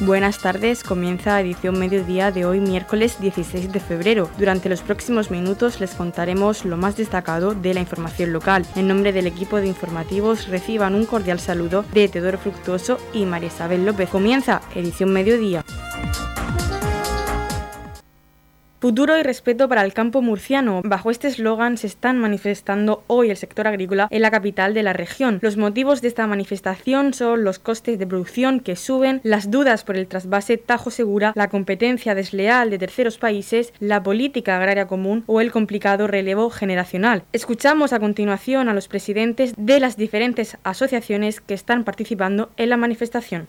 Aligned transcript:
Buenas 0.00 0.38
tardes, 0.38 0.82
comienza 0.82 1.38
edición 1.42 1.78
mediodía 1.78 2.32
de 2.32 2.46
hoy 2.46 2.58
miércoles 2.58 3.20
16 3.20 3.70
de 3.70 3.80
febrero. 3.80 4.30
Durante 4.38 4.70
los 4.70 4.80
próximos 4.80 5.30
minutos 5.30 5.78
les 5.78 5.94
contaremos 5.94 6.64
lo 6.64 6.78
más 6.78 6.96
destacado 6.96 7.54
de 7.54 7.74
la 7.74 7.80
información 7.80 8.32
local. 8.32 8.64
En 8.76 8.88
nombre 8.88 9.12
del 9.12 9.26
equipo 9.26 9.58
de 9.58 9.66
informativos 9.66 10.48
reciban 10.48 10.94
un 10.94 11.04
cordial 11.04 11.38
saludo 11.38 11.84
de 11.92 12.08
Teodoro 12.08 12.38
Fructuoso 12.38 12.96
y 13.12 13.26
María 13.26 13.48
Isabel 13.48 13.84
López. 13.84 14.08
Comienza 14.08 14.62
edición 14.74 15.12
mediodía. 15.12 15.62
Futuro 18.80 19.18
y 19.18 19.22
respeto 19.22 19.68
para 19.68 19.84
el 19.84 19.92
campo 19.92 20.22
murciano. 20.22 20.80
Bajo 20.82 21.10
este 21.10 21.28
eslogan 21.28 21.76
se 21.76 21.86
están 21.86 22.16
manifestando 22.16 23.04
hoy 23.08 23.28
el 23.28 23.36
sector 23.36 23.66
agrícola 23.66 24.08
en 24.10 24.22
la 24.22 24.30
capital 24.30 24.72
de 24.72 24.82
la 24.82 24.94
región. 24.94 25.38
Los 25.42 25.58
motivos 25.58 26.00
de 26.00 26.08
esta 26.08 26.26
manifestación 26.26 27.12
son 27.12 27.44
los 27.44 27.58
costes 27.58 27.98
de 27.98 28.06
producción 28.06 28.60
que 28.60 28.76
suben, 28.76 29.20
las 29.22 29.50
dudas 29.50 29.84
por 29.84 29.98
el 29.98 30.06
trasvase 30.06 30.56
Tajo 30.56 30.90
Segura, 30.90 31.34
la 31.36 31.50
competencia 31.50 32.14
desleal 32.14 32.70
de 32.70 32.78
terceros 32.78 33.18
países, 33.18 33.74
la 33.80 34.02
política 34.02 34.56
agraria 34.56 34.86
común 34.86 35.24
o 35.26 35.42
el 35.42 35.52
complicado 35.52 36.06
relevo 36.06 36.48
generacional. 36.48 37.24
Escuchamos 37.34 37.92
a 37.92 38.00
continuación 38.00 38.70
a 38.70 38.74
los 38.74 38.88
presidentes 38.88 39.52
de 39.58 39.78
las 39.78 39.98
diferentes 39.98 40.56
asociaciones 40.64 41.42
que 41.42 41.52
están 41.52 41.84
participando 41.84 42.48
en 42.56 42.70
la 42.70 42.78
manifestación. 42.78 43.46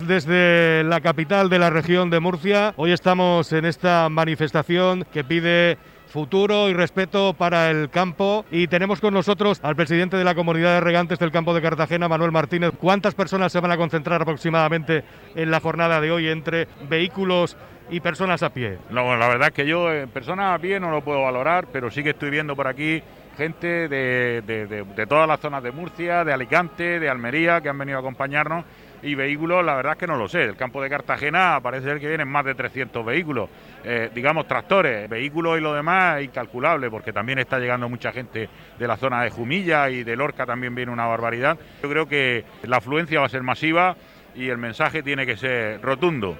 Desde 0.00 0.82
la 0.84 1.02
capital 1.02 1.50
de 1.50 1.58
la 1.58 1.68
región 1.68 2.08
de 2.08 2.20
Murcia, 2.20 2.72
hoy 2.76 2.90
estamos 2.90 3.52
en 3.52 3.66
esta 3.66 4.08
manifestación 4.08 5.04
que 5.12 5.24
pide 5.24 5.76
futuro 6.08 6.70
y 6.70 6.72
respeto 6.72 7.34
para 7.34 7.70
el 7.70 7.90
campo 7.90 8.46
y 8.50 8.66
tenemos 8.66 9.00
con 9.00 9.12
nosotros 9.12 9.60
al 9.62 9.76
presidente 9.76 10.16
de 10.16 10.24
la 10.24 10.34
comunidad 10.34 10.74
de 10.74 10.80
regantes 10.80 11.18
del 11.18 11.30
campo 11.30 11.52
de 11.52 11.60
Cartagena, 11.60 12.08
Manuel 12.08 12.32
Martínez. 12.32 12.72
¿Cuántas 12.80 13.14
personas 13.14 13.52
se 13.52 13.60
van 13.60 13.72
a 13.72 13.76
concentrar 13.76 14.22
aproximadamente 14.22 15.04
en 15.34 15.50
la 15.50 15.60
jornada 15.60 16.00
de 16.00 16.10
hoy 16.10 16.28
entre 16.28 16.66
vehículos 16.88 17.58
y 17.90 18.00
personas 18.00 18.42
a 18.42 18.54
pie? 18.54 18.78
No, 18.88 19.14
la 19.16 19.28
verdad 19.28 19.48
es 19.48 19.54
que 19.54 19.66
yo 19.66 19.92
en 19.92 20.08
personas 20.08 20.54
a 20.54 20.58
pie 20.58 20.80
no 20.80 20.90
lo 20.90 21.04
puedo 21.04 21.22
valorar, 21.22 21.66
pero 21.70 21.90
sí 21.90 22.02
que 22.02 22.10
estoy 22.10 22.30
viendo 22.30 22.56
por 22.56 22.66
aquí 22.68 23.02
gente 23.36 23.88
de, 23.88 24.42
de 24.42 25.06
todas 25.06 25.28
las 25.28 25.40
zonas 25.40 25.62
de 25.62 25.72
Murcia, 25.72 26.24
de 26.24 26.32
Alicante, 26.32 26.98
de 26.98 27.08
Almería, 27.08 27.60
que 27.60 27.68
han 27.68 27.78
venido 27.78 27.98
a 27.98 28.00
acompañarnos 28.00 28.64
y 29.02 29.14
vehículos, 29.14 29.64
la 29.64 29.74
verdad 29.74 29.92
es 29.92 29.98
que 29.98 30.06
no 30.06 30.16
lo 30.16 30.28
sé. 30.28 30.44
El 30.44 30.56
campo 30.56 30.82
de 30.82 30.90
Cartagena 30.90 31.58
parece 31.62 31.86
ser 31.86 32.00
que 32.00 32.08
vienen 32.08 32.28
más 32.28 32.44
de 32.44 32.54
300 32.54 33.04
vehículos, 33.04 33.48
eh, 33.84 34.10
digamos 34.14 34.46
tractores, 34.46 35.08
vehículos 35.08 35.58
y 35.58 35.60
lo 35.60 35.74
demás 35.74 36.22
incalculable, 36.22 36.90
porque 36.90 37.12
también 37.12 37.38
está 37.38 37.58
llegando 37.58 37.88
mucha 37.88 38.12
gente 38.12 38.48
de 38.78 38.86
la 38.86 38.96
zona 38.96 39.22
de 39.22 39.30
Jumilla 39.30 39.90
y 39.90 40.04
de 40.04 40.16
Lorca 40.16 40.46
también 40.46 40.74
viene 40.74 40.92
una 40.92 41.06
barbaridad. 41.06 41.58
Yo 41.82 41.88
creo 41.88 42.08
que 42.08 42.44
la 42.62 42.78
afluencia 42.78 43.20
va 43.20 43.26
a 43.26 43.30
ser 43.30 43.42
masiva 43.42 43.96
y 44.34 44.48
el 44.48 44.58
mensaje 44.58 45.02
tiene 45.02 45.26
que 45.26 45.36
ser 45.36 45.80
rotundo 45.80 46.36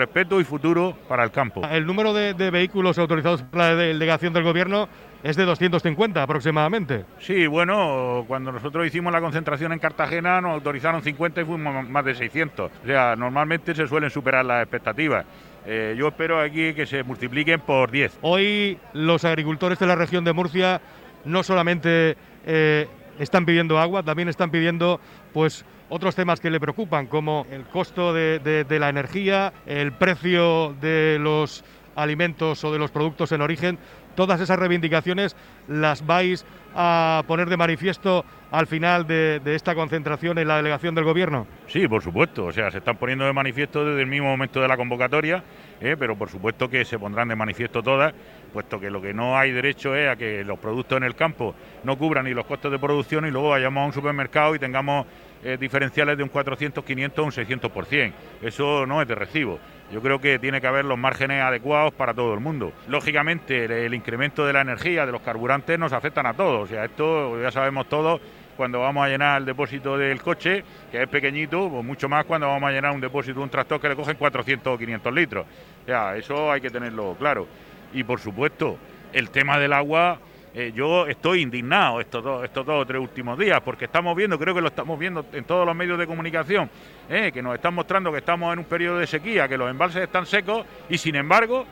respeto 0.00 0.40
y 0.40 0.44
futuro 0.44 0.96
para 1.08 1.24
el 1.24 1.30
campo. 1.30 1.62
El 1.70 1.86
número 1.86 2.14
de, 2.14 2.50
vehículos 2.50 2.98
autorizados 2.98 3.42
por 3.42 3.58
la 3.58 3.74
delegación 3.74 4.32
del 4.32 4.44
gobierno 4.44 4.88
es 5.22 5.36
de 5.36 5.44
250 5.44 6.22
aproximadamente. 6.22 7.04
Sí, 7.18 7.46
bueno, 7.46 8.24
cuando 8.26 8.50
nosotros 8.50 8.86
hicimos 8.86 9.12
la 9.12 9.20
concentración 9.20 9.72
en 9.72 9.78
Cartagena 9.78 10.40
nos 10.40 10.52
autorizaron 10.54 11.02
50 11.02 11.42
y 11.42 11.44
fuimos 11.44 11.88
más 11.88 12.04
de 12.04 12.14
600. 12.14 12.70
O 12.82 12.86
sea, 12.86 13.14
normalmente 13.14 13.74
se 13.74 13.86
suelen 13.86 14.08
superar 14.08 14.44
las 14.44 14.62
expectativas. 14.62 15.26
Eh, 15.66 15.94
yo 15.98 16.08
espero 16.08 16.40
aquí 16.40 16.72
que 16.72 16.86
se 16.86 17.02
multipliquen 17.02 17.60
por 17.60 17.90
10. 17.90 18.20
Hoy 18.22 18.78
los 18.94 19.26
agricultores 19.26 19.78
de 19.78 19.86
la 19.86 19.94
región 19.94 20.24
de 20.24 20.32
Murcia 20.32 20.80
no 21.26 21.42
solamente 21.42 22.16
eh, 22.46 22.88
están 23.18 23.44
pidiendo 23.44 23.78
agua, 23.78 24.02
también 24.02 24.28
están 24.28 24.50
pidiendo 24.50 25.00
pues 25.32 25.64
otros 25.88 26.14
temas 26.14 26.40
que 26.40 26.50
le 26.50 26.60
preocupan, 26.60 27.06
como 27.06 27.46
el 27.50 27.64
costo 27.64 28.14
de, 28.14 28.66
la 28.68 28.88
energía, 28.88 29.52
el 29.66 29.92
precio 29.92 30.74
de 30.80 31.18
los 31.20 31.64
alimentos 31.96 32.64
o 32.64 32.72
de 32.72 32.78
los 32.78 32.90
productos 32.90 33.32
en 33.32 33.40
origen, 33.40 33.78
todas 34.14 34.40
esas 34.40 34.58
reivindicaciones 34.58 35.36
las 35.68 36.06
vais 36.06 36.46
a 36.74 37.24
poner 37.26 37.48
de 37.48 37.56
manifiesto 37.56 38.24
al 38.52 38.66
final 38.66 39.06
de, 39.06 39.40
esta 39.44 39.74
concentración 39.74 40.38
en 40.38 40.48
la 40.48 40.56
delegación 40.56 40.94
del 40.94 41.04
gobierno? 41.04 41.46
Sí, 41.66 41.86
por 41.88 42.02
supuesto. 42.02 42.46
O 42.46 42.52
sea, 42.52 42.70
se 42.70 42.78
están 42.78 42.96
poniendo 42.96 43.24
de 43.24 43.32
manifiesto 43.32 43.84
desde 43.84 44.02
el 44.02 44.06
mismo 44.06 44.28
momento 44.28 44.60
de 44.60 44.68
la 44.68 44.76
convocatoria, 44.76 45.42
¿eh? 45.80 45.96
pero 45.98 46.16
por 46.16 46.28
supuesto 46.28 46.68
que 46.68 46.84
se 46.84 46.98
pondrán 46.98 47.28
de 47.28 47.36
manifiesto 47.36 47.82
todas, 47.82 48.14
puesto 48.50 48.78
que 48.78 48.90
lo 48.90 49.00
que 49.00 49.14
no 49.14 49.38
hay 49.38 49.52
derecho 49.52 49.94
es 49.94 50.08
a 50.08 50.16
que 50.16 50.44
los 50.44 50.58
productos 50.58 50.96
en 50.96 51.04
el 51.04 51.14
campo 51.14 51.54
no 51.84 51.96
cubran 51.96 52.24
ni 52.24 52.34
los 52.34 52.46
costos 52.46 52.70
de 52.70 52.78
producción 52.78 53.26
y 53.26 53.30
luego 53.30 53.50
vayamos 53.50 53.82
a 53.82 53.86
un 53.86 53.92
supermercado 53.92 54.54
y 54.54 54.58
tengamos 54.58 55.06
eh, 55.42 55.56
diferenciales 55.58 56.18
de 56.18 56.22
un 56.22 56.28
400, 56.28 56.84
500 56.84 57.24
un 57.24 57.32
600%. 57.32 58.12
Eso 58.42 58.84
no 58.86 59.00
es 59.00 59.08
de 59.08 59.14
recibo. 59.14 59.58
Yo 59.90 60.00
creo 60.00 60.20
que 60.20 60.38
tiene 60.38 60.60
que 60.60 60.66
haber 60.66 60.84
los 60.84 60.98
márgenes 60.98 61.42
adecuados 61.42 61.92
para 61.94 62.14
todo 62.14 62.34
el 62.34 62.40
mundo. 62.40 62.72
Lógicamente, 62.88 63.64
el, 63.86 63.94
incremento 63.94 64.46
de 64.46 64.52
la 64.52 64.60
energía, 64.60 65.04
de 65.04 65.12
los 65.12 65.22
carburantes, 65.22 65.78
nos 65.78 65.92
afectan 65.92 66.26
a 66.26 66.34
todos. 66.34 66.64
O 66.64 66.66
sea, 66.66 66.84
esto 66.84 67.40
ya 67.42 67.50
sabemos 67.50 67.88
todos 67.88 68.20
cuando 68.56 68.80
vamos 68.80 69.04
a 69.04 69.08
llenar 69.08 69.40
el 69.40 69.46
depósito 69.46 69.96
del 69.96 70.20
coche, 70.20 70.62
que 70.92 71.02
es 71.02 71.08
pequeñito, 71.08 71.62
o 71.62 71.82
mucho 71.82 72.08
más 72.08 72.26
cuando 72.26 72.46
vamos 72.46 72.68
a 72.68 72.72
llenar 72.72 72.92
un 72.92 73.00
depósito 73.00 73.38
de 73.38 73.44
un 73.44 73.50
tractor 73.50 73.80
que 73.80 73.88
le 73.88 73.96
cogen 73.96 74.16
400 74.16 74.74
o 74.74 74.78
500 74.78 75.14
litros. 75.14 75.46
O 75.88 76.10
eso 76.12 76.52
hay 76.52 76.60
que 76.60 76.70
tenerlo 76.70 77.16
claro. 77.18 77.48
Y 77.92 78.04
por 78.04 78.20
supuesto, 78.20 78.78
el 79.12 79.30
tema 79.30 79.58
del 79.58 79.72
agua 79.72 80.18
eh, 80.52 80.72
yo 80.74 81.06
estoy 81.06 81.42
indignado 81.42 82.00
estos 82.00 82.24
dos, 82.24 82.44
estos 82.44 82.66
dos 82.66 82.82
o 82.82 82.86
tres 82.86 83.00
últimos 83.00 83.38
días, 83.38 83.60
porque 83.64 83.84
estamos 83.84 84.16
viendo, 84.16 84.36
creo 84.36 84.52
que 84.52 84.60
lo 84.60 84.68
estamos 84.68 84.98
viendo 84.98 85.24
en 85.32 85.44
todos 85.44 85.64
los 85.64 85.76
medios 85.76 85.96
de 85.96 86.08
comunicación, 86.08 86.68
eh, 87.08 87.30
que 87.32 87.40
nos 87.40 87.54
están 87.54 87.72
mostrando 87.72 88.10
que 88.10 88.18
estamos 88.18 88.52
en 88.52 88.58
un 88.58 88.64
periodo 88.64 88.98
de 88.98 89.06
sequía, 89.06 89.46
que 89.46 89.56
los 89.56 89.70
embalses 89.70 90.02
están 90.02 90.26
secos 90.26 90.66
y 90.88 90.98
sin 90.98 91.14
embargo 91.14 91.66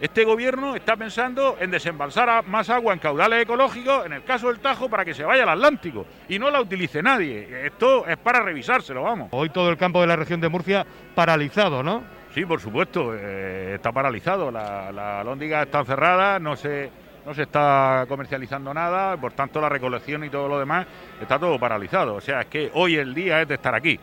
este 0.00 0.24
gobierno 0.24 0.74
está 0.74 0.96
pensando 0.96 1.56
en 1.60 1.70
desembalsar 1.70 2.44
más 2.46 2.70
agua 2.70 2.92
en 2.92 2.98
caudales 2.98 3.42
ecológicos, 3.42 4.06
en 4.06 4.12
el 4.14 4.24
caso 4.24 4.48
del 4.48 4.58
Tajo, 4.58 4.88
para 4.88 5.04
que 5.04 5.14
se 5.14 5.22
vaya 5.24 5.44
al 5.44 5.50
Atlántico 5.50 6.06
y 6.28 6.38
no 6.40 6.50
la 6.50 6.60
utilice 6.60 7.02
nadie. 7.02 7.66
Esto 7.66 8.06
es 8.06 8.16
para 8.16 8.40
revisárselo, 8.40 9.02
vamos. 9.02 9.28
Hoy 9.30 9.50
todo 9.50 9.70
el 9.70 9.76
campo 9.76 10.00
de 10.00 10.08
la 10.08 10.16
región 10.16 10.40
de 10.40 10.48
Murcia 10.48 10.84
paralizado, 11.14 11.84
¿no? 11.84 12.02
Sí, 12.34 12.46
por 12.46 12.60
supuesto, 12.60 13.14
eh, 13.14 13.74
está 13.74 13.92
paralizado. 13.92 14.50
La, 14.50 14.90
la 14.90 15.22
lóndiga 15.22 15.62
está 15.62 15.84
cerrada, 15.84 16.38
no 16.38 16.56
se 16.56 16.90
no 17.24 17.34
se 17.34 17.42
está 17.42 18.04
comercializando 18.08 18.74
nada, 18.74 19.16
por 19.16 19.32
tanto 19.32 19.60
la 19.60 19.68
recolección 19.68 20.24
y 20.24 20.30
todo 20.30 20.48
lo 20.48 20.58
demás 20.58 20.86
está 21.20 21.38
todo 21.38 21.58
paralizado. 21.58 22.14
O 22.14 22.20
sea, 22.20 22.40
es 22.40 22.46
que 22.46 22.70
hoy 22.74 22.96
el 22.96 23.14
día 23.14 23.42
es 23.42 23.48
de 23.48 23.54
estar 23.54 23.74
aquí. 23.74 23.98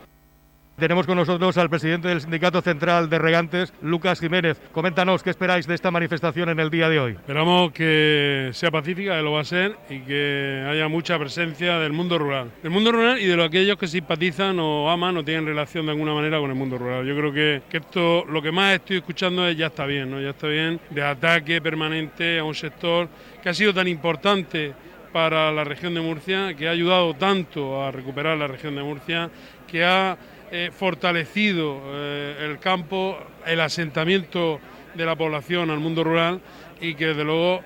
Tenemos 0.80 1.06
con 1.06 1.18
nosotros 1.18 1.58
al 1.58 1.70
presidente 1.70 2.08
del 2.08 2.22
Sindicato 2.22 2.62
Central 2.62 3.10
de 3.10 3.20
Regantes, 3.20 3.74
Lucas 3.82 4.22
Jiménez. 4.22 4.62
Coméntanos 4.72 5.24
qué 5.24 5.30
esperáis 5.30 5.68
de 5.68 5.76
esta 5.76 5.92
manifestación 5.92 6.48
en 6.48 6.60
el 6.62 6.70
día 6.70 6.88
de 6.88 7.00
hoy. 7.02 7.12
Esperamos 7.12 7.74
que 7.74 8.50
sea 8.54 8.72
pacífica, 8.72 9.18
que 9.18 9.22
lo 9.22 9.34
va 9.34 9.42
a 9.42 9.44
ser, 9.46 9.76
y 9.90 10.00
que 10.00 10.66
haya 10.70 10.88
mucha 10.88 11.20
presencia 11.20 11.80
del 11.80 11.92
mundo 11.92 12.18
rural. 12.18 12.52
Del 12.64 12.72
mundo 12.72 12.94
rural 12.94 13.20
y 13.20 13.26
de 13.26 13.44
aquellos 13.44 13.78
que 13.78 13.88
simpatizan 13.88 14.58
o 14.62 14.90
aman 14.90 15.18
o 15.18 15.24
tienen 15.26 15.46
relación 15.46 15.86
de 15.86 15.92
alguna 15.92 16.14
manera 16.14 16.40
con 16.40 16.50
el 16.50 16.56
mundo 16.56 16.78
rural. 16.78 17.06
Yo 17.06 17.14
creo 17.14 17.34
que, 17.34 17.62
esto, 17.72 18.24
lo 18.30 18.42
que 18.42 18.54
más 18.54 18.76
estoy 18.76 18.98
escuchando 18.98 19.46
es 19.50 19.58
ya 19.58 19.68
está 19.68 19.86
bien, 19.86 20.10
¿no? 20.10 20.22
Ya 20.22 20.30
está 20.30 20.48
bien 20.48 20.80
de 20.92 21.04
ataque 21.04 21.62
permanente 21.62 22.40
a 22.40 22.46
un 22.46 22.56
sector 22.56 23.10
que 23.44 23.50
ha 23.50 23.54
sido 23.54 23.74
tan 23.74 23.90
importante 23.90 24.74
para 25.12 25.52
la 25.52 25.66
región 25.66 25.94
de 25.94 26.00
Murcia, 26.00 26.54
que 26.56 26.70
ha 26.70 26.72
ayudado 26.72 27.14
tanto 27.16 27.84
a 27.84 27.92
recuperar 27.92 28.38
la 28.38 28.48
región 28.48 28.76
de 28.76 28.84
Murcia, 28.84 29.30
que 29.68 29.84
ha 29.84 30.18
eh, 30.52 30.72
fortalecido 30.76 31.80
eh, 31.86 32.48
el 32.50 32.60
campo, 32.60 33.18
el 33.46 33.60
asentamiento 33.62 34.60
de 34.96 35.06
la 35.06 35.16
población 35.16 35.70
al 35.70 35.80
mundo 35.80 36.04
rural 36.04 36.42
y 36.82 36.96
que 36.96 37.08
desde 37.08 37.24
luego 37.24 37.62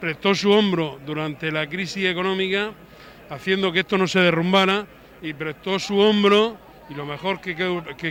prestó 0.00 0.34
su 0.34 0.50
hombro 0.50 0.98
durante 1.04 1.50
la 1.50 1.68
crisis 1.68 2.06
económica, 2.06 2.70
haciendo 3.28 3.72
que 3.72 3.80
esto 3.80 3.98
no 3.98 4.06
se 4.06 4.20
derrumbara 4.20 4.86
y 5.22 5.34
prestó 5.34 5.78
su 5.78 5.98
hombro 5.98 6.56
y 6.90 6.94
lo 6.94 7.06
mejor 7.06 7.40
que, 7.40 7.54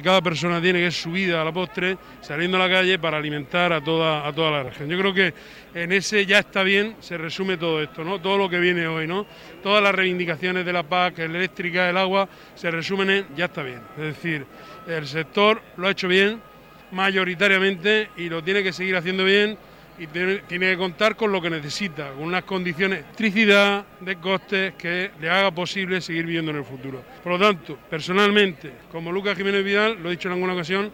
cada 0.01 0.21
persona 0.21 0.61
tiene, 0.61 0.79
que 0.79 0.87
es 0.87 1.01
su 1.01 1.11
vida 1.11 1.41
a 1.41 1.43
la 1.43 1.51
postre, 1.51 1.97
saliendo 2.21 2.55
a 2.55 2.61
la 2.61 2.73
calle 2.73 2.97
para 2.97 3.17
alimentar 3.17 3.73
a 3.73 3.83
toda, 3.83 4.25
a 4.25 4.31
toda 4.31 4.51
la 4.51 4.63
región. 4.63 4.87
Yo 4.87 4.97
creo 4.97 5.13
que 5.13 5.33
en 5.73 5.91
ese 5.91 6.25
ya 6.25 6.39
está 6.39 6.63
bien, 6.63 6.95
se 7.01 7.17
resume 7.17 7.57
todo 7.57 7.83
esto, 7.83 8.05
¿no? 8.05 8.21
Todo 8.21 8.37
lo 8.37 8.49
que 8.49 8.57
viene 8.57 8.87
hoy, 8.87 9.05
¿no? 9.05 9.25
Todas 9.61 9.83
las 9.83 9.93
reivindicaciones 9.93 10.65
de 10.65 10.71
la 10.71 10.83
PAC, 10.83 11.19
eléctrica, 11.19 11.89
el 11.89 11.97
agua, 11.97 12.29
se 12.55 12.71
resumen 12.71 13.09
en 13.09 13.27
ya 13.35 13.45
está 13.45 13.63
bien. 13.63 13.81
Es 13.97 14.03
decir, 14.03 14.45
el 14.87 15.05
sector 15.05 15.61
lo 15.75 15.87
ha 15.87 15.91
hecho 15.91 16.07
bien, 16.07 16.41
mayoritariamente, 16.91 18.09
y 18.15 18.29
lo 18.29 18.41
tiene 18.41 18.63
que 18.63 18.71
seguir 18.71 18.95
haciendo 18.95 19.25
bien 19.25 19.57
y 19.99 20.07
tiene, 20.07 20.41
que 20.47 20.77
contar 20.77 21.15
con 21.15 21.31
lo 21.31 21.41
que 21.41 21.49
necesita, 21.49 22.11
con 22.13 22.23
unas 22.23 22.43
condiciones 22.43 22.99
de 22.99 23.05
electricidad, 23.05 23.85
de 23.99 24.15
costes 24.15 24.73
que 24.75 25.11
le 25.19 25.29
haga 25.29 25.51
posible 25.51 25.99
seguir 25.99 26.25
viviendo 26.25 26.51
en 26.51 26.57
el 26.57 26.63
futuro. 26.63 27.03
Por 27.21 27.33
lo 27.33 27.39
tanto, 27.39 27.77
personalmente, 27.89 28.71
como 28.91 29.11
Lucas 29.11 29.37
Jiménez 29.37 29.63
Vidal, 29.63 30.01
lo 30.01 30.09
he 30.09 30.11
dicho 30.11 30.29
en 30.29 30.35
alguna 30.35 30.53
ocasión, 30.53 30.89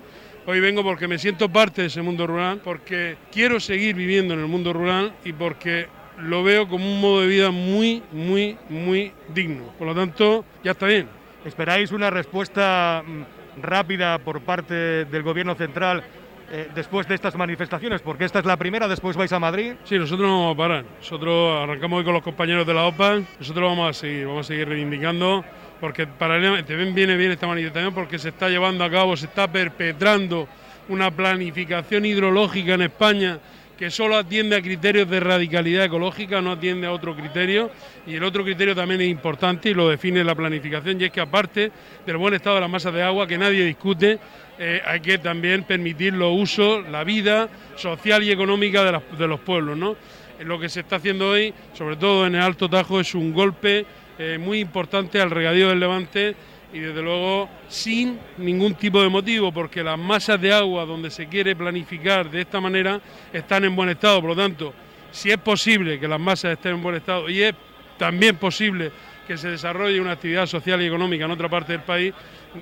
hoy 0.47 0.59
vengo 0.59 0.83
porque 0.83 1.07
me 1.07 1.19
siento 1.19 1.49
parte 1.49 1.81
de 1.81 1.87
ese 1.87 2.01
mundo 2.01 2.25
rural, 2.25 2.61
porque 2.63 3.17
quiero 3.31 3.59
seguir 3.59 3.95
viviendo 3.95 4.33
en 4.33 4.39
el 4.39 4.47
mundo 4.47 4.73
rural 4.73 5.13
y 5.23 5.33
porque 5.33 5.87
lo 6.17 6.43
veo 6.43 6.67
como 6.67 6.91
un 6.91 6.99
modo 6.99 7.21
de 7.21 7.27
vida 7.27 7.51
muy, 7.51 8.01
muy, 8.11 8.57
muy 8.69 9.11
digno. 9.33 9.65
Por 9.77 9.87
lo 9.87 9.93
tanto, 9.93 10.45
ya 10.63 10.71
está 10.71 10.87
bien. 10.87 11.07
¿Esperáis 11.45 11.91
una 11.91 12.09
respuesta 12.09 13.03
mm, 13.05 13.61
rápida 13.61 14.17
por 14.17 14.41
parte 14.41 15.05
del 15.05 15.21
Gobierno 15.21 15.53
central 15.53 16.03
eh, 16.51 16.69
después 16.73 17.07
de 17.07 17.15
estas 17.15 17.35
manifestaciones? 17.35 18.01
Porque 18.01 18.25
esta 18.25 18.39
es 18.39 18.45
la 18.45 18.57
primera, 18.57 18.87
después 18.87 19.15
vais 19.15 19.31
a 19.31 19.39
Madrid. 19.39 19.73
Sí, 19.83 19.97
nosotros 19.97 20.27
no 20.27 20.39
vamos 20.39 20.55
a 20.55 20.57
parar. 20.57 20.85
Nosotros 20.99 21.63
arrancamos 21.63 21.99
hoy 21.99 22.05
con 22.05 22.13
los 22.13 22.23
compañeros 22.23 22.65
de 22.65 22.73
la 22.73 22.85
OPA, 22.85 23.21
nosotros 23.39 23.69
vamos 23.69 23.89
a 23.89 23.93
seguir, 23.93 24.27
vamos 24.27 24.45
a 24.45 24.47
seguir 24.47 24.67
reivindicando, 24.67 25.43
porque 25.79 26.07
paralelamente 26.07 26.75
viene 26.75 27.15
bien 27.15 27.31
esta 27.31 27.47
manifestación 27.47 27.93
porque 27.93 28.19
se 28.19 28.29
está 28.29 28.49
llevando 28.49 28.83
a 28.83 28.89
cabo, 28.89 29.15
se 29.17 29.25
está 29.25 29.51
perpetrando 29.51 30.47
una 30.89 31.11
planificación 31.11 32.05
hidrológica 32.05 32.75
en 32.75 32.81
España 32.83 33.39
que 33.77 33.91
solo 33.91 34.15
atiende 34.15 34.55
a 34.55 34.61
criterios 34.61 35.09
de 35.09 35.19
radicalidad 35.19 35.85
ecológica, 35.85 36.41
no 36.41 36.53
atiende 36.53 36.87
a 36.87 36.91
otro 36.91 37.15
criterio. 37.15 37.69
Y 38.07 38.15
el 38.15 38.23
otro 38.23 38.43
criterio 38.43 38.75
también 38.75 39.01
es 39.01 39.09
importante 39.09 39.69
y 39.69 39.73
lo 39.73 39.89
define 39.89 40.23
la 40.23 40.35
planificación, 40.35 40.99
y 41.01 41.05
es 41.05 41.11
que 41.11 41.21
aparte 41.21 41.71
del 42.05 42.17
buen 42.17 42.33
estado 42.33 42.55
de 42.55 42.61
las 42.61 42.69
masas 42.69 42.93
de 42.93 43.03
agua, 43.03 43.27
que 43.27 43.37
nadie 43.37 43.65
discute, 43.65 44.19
eh, 44.57 44.81
hay 44.85 45.01
que 45.01 45.17
también 45.17 45.63
permitir 45.63 46.13
los 46.13 46.31
usos, 46.33 46.87
la 46.89 47.03
vida 47.03 47.49
social 47.75 48.23
y 48.23 48.31
económica 48.31 48.83
de, 48.83 49.27
los 49.27 49.39
pueblos. 49.41 49.77
¿no? 49.77 49.95
Lo 50.39 50.59
que 50.59 50.69
se 50.69 50.81
está 50.81 50.97
haciendo 50.97 51.29
hoy, 51.29 51.53
sobre 51.73 51.97
todo 51.97 52.25
en 52.25 52.35
el 52.35 52.41
Alto 52.41 52.69
Tajo, 52.69 52.99
es 52.99 53.13
un 53.15 53.33
golpe 53.33 53.85
eh, 54.17 54.37
muy 54.39 54.59
importante 54.59 55.19
al 55.19 55.31
regadío 55.31 55.69
del 55.69 55.79
Levante 55.79 56.35
y 56.73 56.79
desde 56.79 57.01
luego 57.01 57.49
sin 57.67 58.19
ningún 58.37 58.75
tipo 58.75 59.01
de 59.01 59.09
motivo, 59.09 59.51
porque 59.51 59.83
las 59.83 59.97
masas 59.97 60.39
de 60.41 60.53
agua 60.53 60.85
donde 60.85 61.09
se 61.09 61.27
quiere 61.27 61.55
planificar 61.55 62.29
de 62.29 62.41
esta 62.41 62.59
manera 62.59 62.99
están 63.31 63.65
en 63.65 63.75
buen 63.75 63.89
estado. 63.89 64.21
Por 64.21 64.31
lo 64.31 64.35
tanto, 64.35 64.73
si 65.11 65.31
es 65.31 65.37
posible 65.37 65.99
que 65.99 66.07
las 66.07 66.19
masas 66.19 66.53
estén 66.53 66.75
en 66.75 66.83
buen 66.83 66.95
estado 66.95 67.29
y 67.29 67.43
es 67.43 67.53
también 67.97 68.35
posible 68.35 68.91
que 69.25 69.37
se 69.37 69.49
desarrolle 69.49 69.99
una 69.99 70.11
actividad 70.11 70.45
social 70.45 70.81
y 70.81 70.85
económica 70.85 71.25
en 71.25 71.31
otra 71.31 71.49
parte 71.49 71.73
del 71.73 71.81
país, 71.81 72.13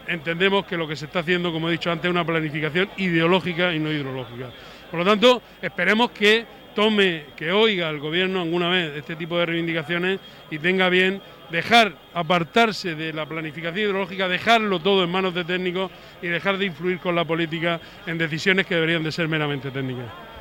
entendemos 0.08 0.66
que 0.66 0.78
lo 0.78 0.88
que 0.88 0.96
se 0.96 1.06
está 1.06 1.20
haciendo, 1.20 1.52
como 1.52 1.70
he 1.70 1.74
dicho 1.74 1.92
antes, 1.92 2.06
es 2.06 2.12
una 2.12 2.26
planificación 2.26 2.90
ideológica 2.98 3.74
y 3.74 3.80
no 3.80 3.92
hidrológica. 3.92 4.50
Por 4.90 5.00
lo 5.00 5.06
tanto, 5.06 5.42
esperemos 5.62 6.12
que 6.12 6.46
tome, 6.74 7.26
que 7.36 7.52
oiga 7.52 7.90
el 7.90 8.00
Gobierno 8.00 8.42
alguna 8.42 8.70
vez 8.70 8.96
este 8.96 9.16
tipo 9.16 9.38
de 9.38 9.46
reivindicaciones 9.46 10.20
y 10.50 10.60
tenga 10.60 10.90
bien 10.90 11.22
dejar 11.52 11.94
apartarse 12.14 12.96
de 12.96 13.14
la 13.14 13.26
planificación 13.26 13.90
hidrológica, 13.90 14.28
dejarlo 14.28 14.80
todo 14.80 15.04
en 15.04 15.12
manos 15.12 15.34
de 15.34 15.44
técnicos 15.44 15.92
y 16.22 16.28
dejar 16.28 16.58
de 16.58 16.66
influir 16.66 17.00
con 17.00 17.16
la 17.16 17.26
política 17.26 17.80
en 18.08 18.18
decisiones 18.18 18.66
que 18.66 18.76
deberían 18.76 19.04
de 19.04 19.12
ser 19.12 19.28
meramente 19.28 19.70
técnicas. 19.70 20.33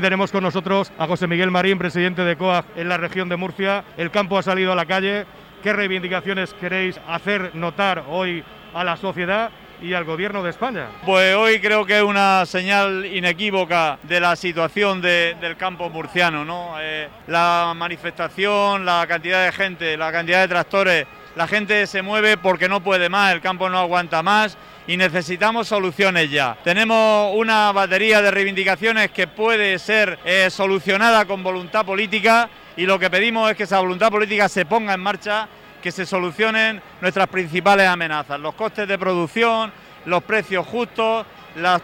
Tenemos 0.00 0.32
con 0.32 0.42
nosotros 0.42 0.90
a 0.96 1.06
José 1.06 1.26
Miguel 1.26 1.50
Marín, 1.50 1.76
presidente 1.76 2.22
de 2.22 2.36
COAG 2.36 2.64
en 2.74 2.88
la 2.88 2.96
región 2.96 3.28
de 3.28 3.36
Murcia. 3.36 3.84
El 3.98 4.10
campo 4.10 4.38
ha 4.38 4.42
salido 4.42 4.72
a 4.72 4.74
la 4.74 4.86
calle. 4.86 5.26
¿Qué 5.62 5.74
reivindicaciones 5.74 6.54
queréis 6.54 6.98
hacer 7.06 7.54
notar 7.54 8.04
hoy 8.08 8.42
a 8.72 8.82
la 8.82 8.96
sociedad 8.96 9.50
y 9.82 9.92
al 9.94 10.04
gobierno 10.04 10.42
de 10.42 10.50
España. 10.50 10.88
Pues 11.04 11.34
hoy 11.34 11.60
creo 11.60 11.86
que 11.86 11.98
es 11.98 12.02
una 12.02 12.44
señal 12.46 13.06
inequívoca 13.06 13.98
de 14.02 14.20
la 14.20 14.36
situación 14.36 15.00
del 15.00 15.56
campo 15.56 15.88
murciano, 15.88 16.44
¿no? 16.44 16.74
Eh, 16.80 17.08
la 17.26 17.72
manifestación, 17.76 18.84
la 18.84 19.06
cantidad 19.06 19.44
de 19.44 19.52
gente, 19.52 19.96
la 19.96 20.12
cantidad 20.12 20.42
de 20.42 20.48
tractores, 20.48 21.06
la 21.36 21.46
gente 21.46 21.86
se 21.86 22.02
mueve 22.02 22.36
porque 22.36 22.68
no 22.68 22.80
puede 22.82 23.08
más, 23.08 23.32
el 23.32 23.40
campo 23.40 23.68
no 23.68 23.78
aguanta 23.78 24.22
más 24.22 24.56
y 24.86 24.96
necesitamos 24.96 25.68
soluciones 25.68 26.30
ya. 26.30 26.56
Tenemos 26.64 27.32
una 27.36 27.70
batería 27.72 28.20
de 28.22 28.30
reivindicaciones 28.30 29.10
que 29.10 29.26
puede 29.26 29.78
ser 29.78 30.18
eh, 30.24 30.48
solucionada 30.50 31.24
con 31.24 31.42
voluntad 31.42 31.84
política 31.84 32.48
y 32.76 32.86
lo 32.86 32.98
que 32.98 33.10
pedimos 33.10 33.50
es 33.50 33.56
que 33.56 33.64
esa 33.64 33.78
voluntad 33.80 34.10
política 34.10 34.48
se 34.48 34.66
ponga 34.66 34.94
en 34.94 35.00
marcha 35.00 35.48
que 35.80 35.92
se 35.92 36.04
solucionen 36.04 36.82
nuestras 37.00 37.28
principales 37.28 37.86
amenazas, 37.86 38.38
los 38.38 38.54
costes 38.54 38.86
de 38.86 38.98
producción, 38.98 39.72
los 40.06 40.22
precios 40.22 40.66
justos, 40.66 41.26
las, 41.56 41.82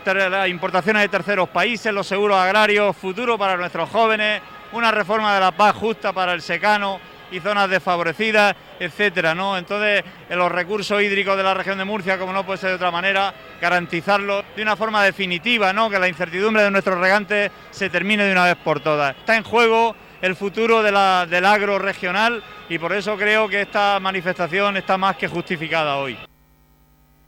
importaciones 0.49 1.03
de 1.03 1.09
terceros 1.09 1.49
países, 1.49 1.93
los 1.93 2.07
seguros 2.07 2.37
agrarios, 2.37 2.97
futuro 2.97 3.39
para 3.39 3.57
nuestros 3.57 3.89
jóvenes, 3.91 4.43
una 4.73 4.91
reforma 4.91 5.35
de 5.35 5.41
la 5.41 5.53
paz 5.53 5.75
justa 5.75 6.13
para 6.13 6.33
el 6.33 6.43
secano 6.43 7.01
y 7.31 7.41
zonas 7.41 7.69
desfavorecidas, 7.69 8.55
etcétera, 8.79 9.35
¿no? 9.35 9.57
Entonces, 9.57 10.05
en 10.29 10.39
los 10.39 10.51
recursos 10.51 11.03
hídricos 11.03 11.37
de 11.37 11.43
la 11.43 11.55
región 11.55 11.79
de 11.79 11.85
Murcia, 11.85 12.19
como 12.19 12.33
no 12.33 12.45
puede 12.45 12.59
ser 12.59 12.71
de 12.71 12.77
otra 12.77 12.91
manera, 12.91 13.35
garantizarlo 13.61 14.45
de 14.55 14.63
una 14.63 14.77
forma 14.77 15.03
definitiva, 15.05 15.73
¿no? 15.73 15.91
Que 15.91 15.99
la 15.99 16.09
incertidumbre 16.09 16.63
de 16.63 16.71
nuestros 16.71 16.99
regantes 16.99 17.51
se 17.71 17.91
termine 17.91 18.25
de 18.25 18.33
una 18.33 18.45
vez 18.45 18.57
por 18.57 18.81
todas. 18.81 19.17
Está 19.17 19.37
en 19.37 19.43
juego 19.43 19.95
el 20.23 20.35
futuro 20.37 20.83
de 20.83 20.91
del 21.29 21.45
agro 21.45 21.79
regional 21.79 22.43
y 22.69 22.79
por 22.79 22.93
eso 22.93 23.17
creo 23.17 23.49
que 23.49 23.63
esta 23.63 24.01
manifestación 24.01 24.77
está 24.77 24.97
más 24.97 25.17
que 25.17 25.29
justificada 25.29 25.97
hoy. 25.97 26.19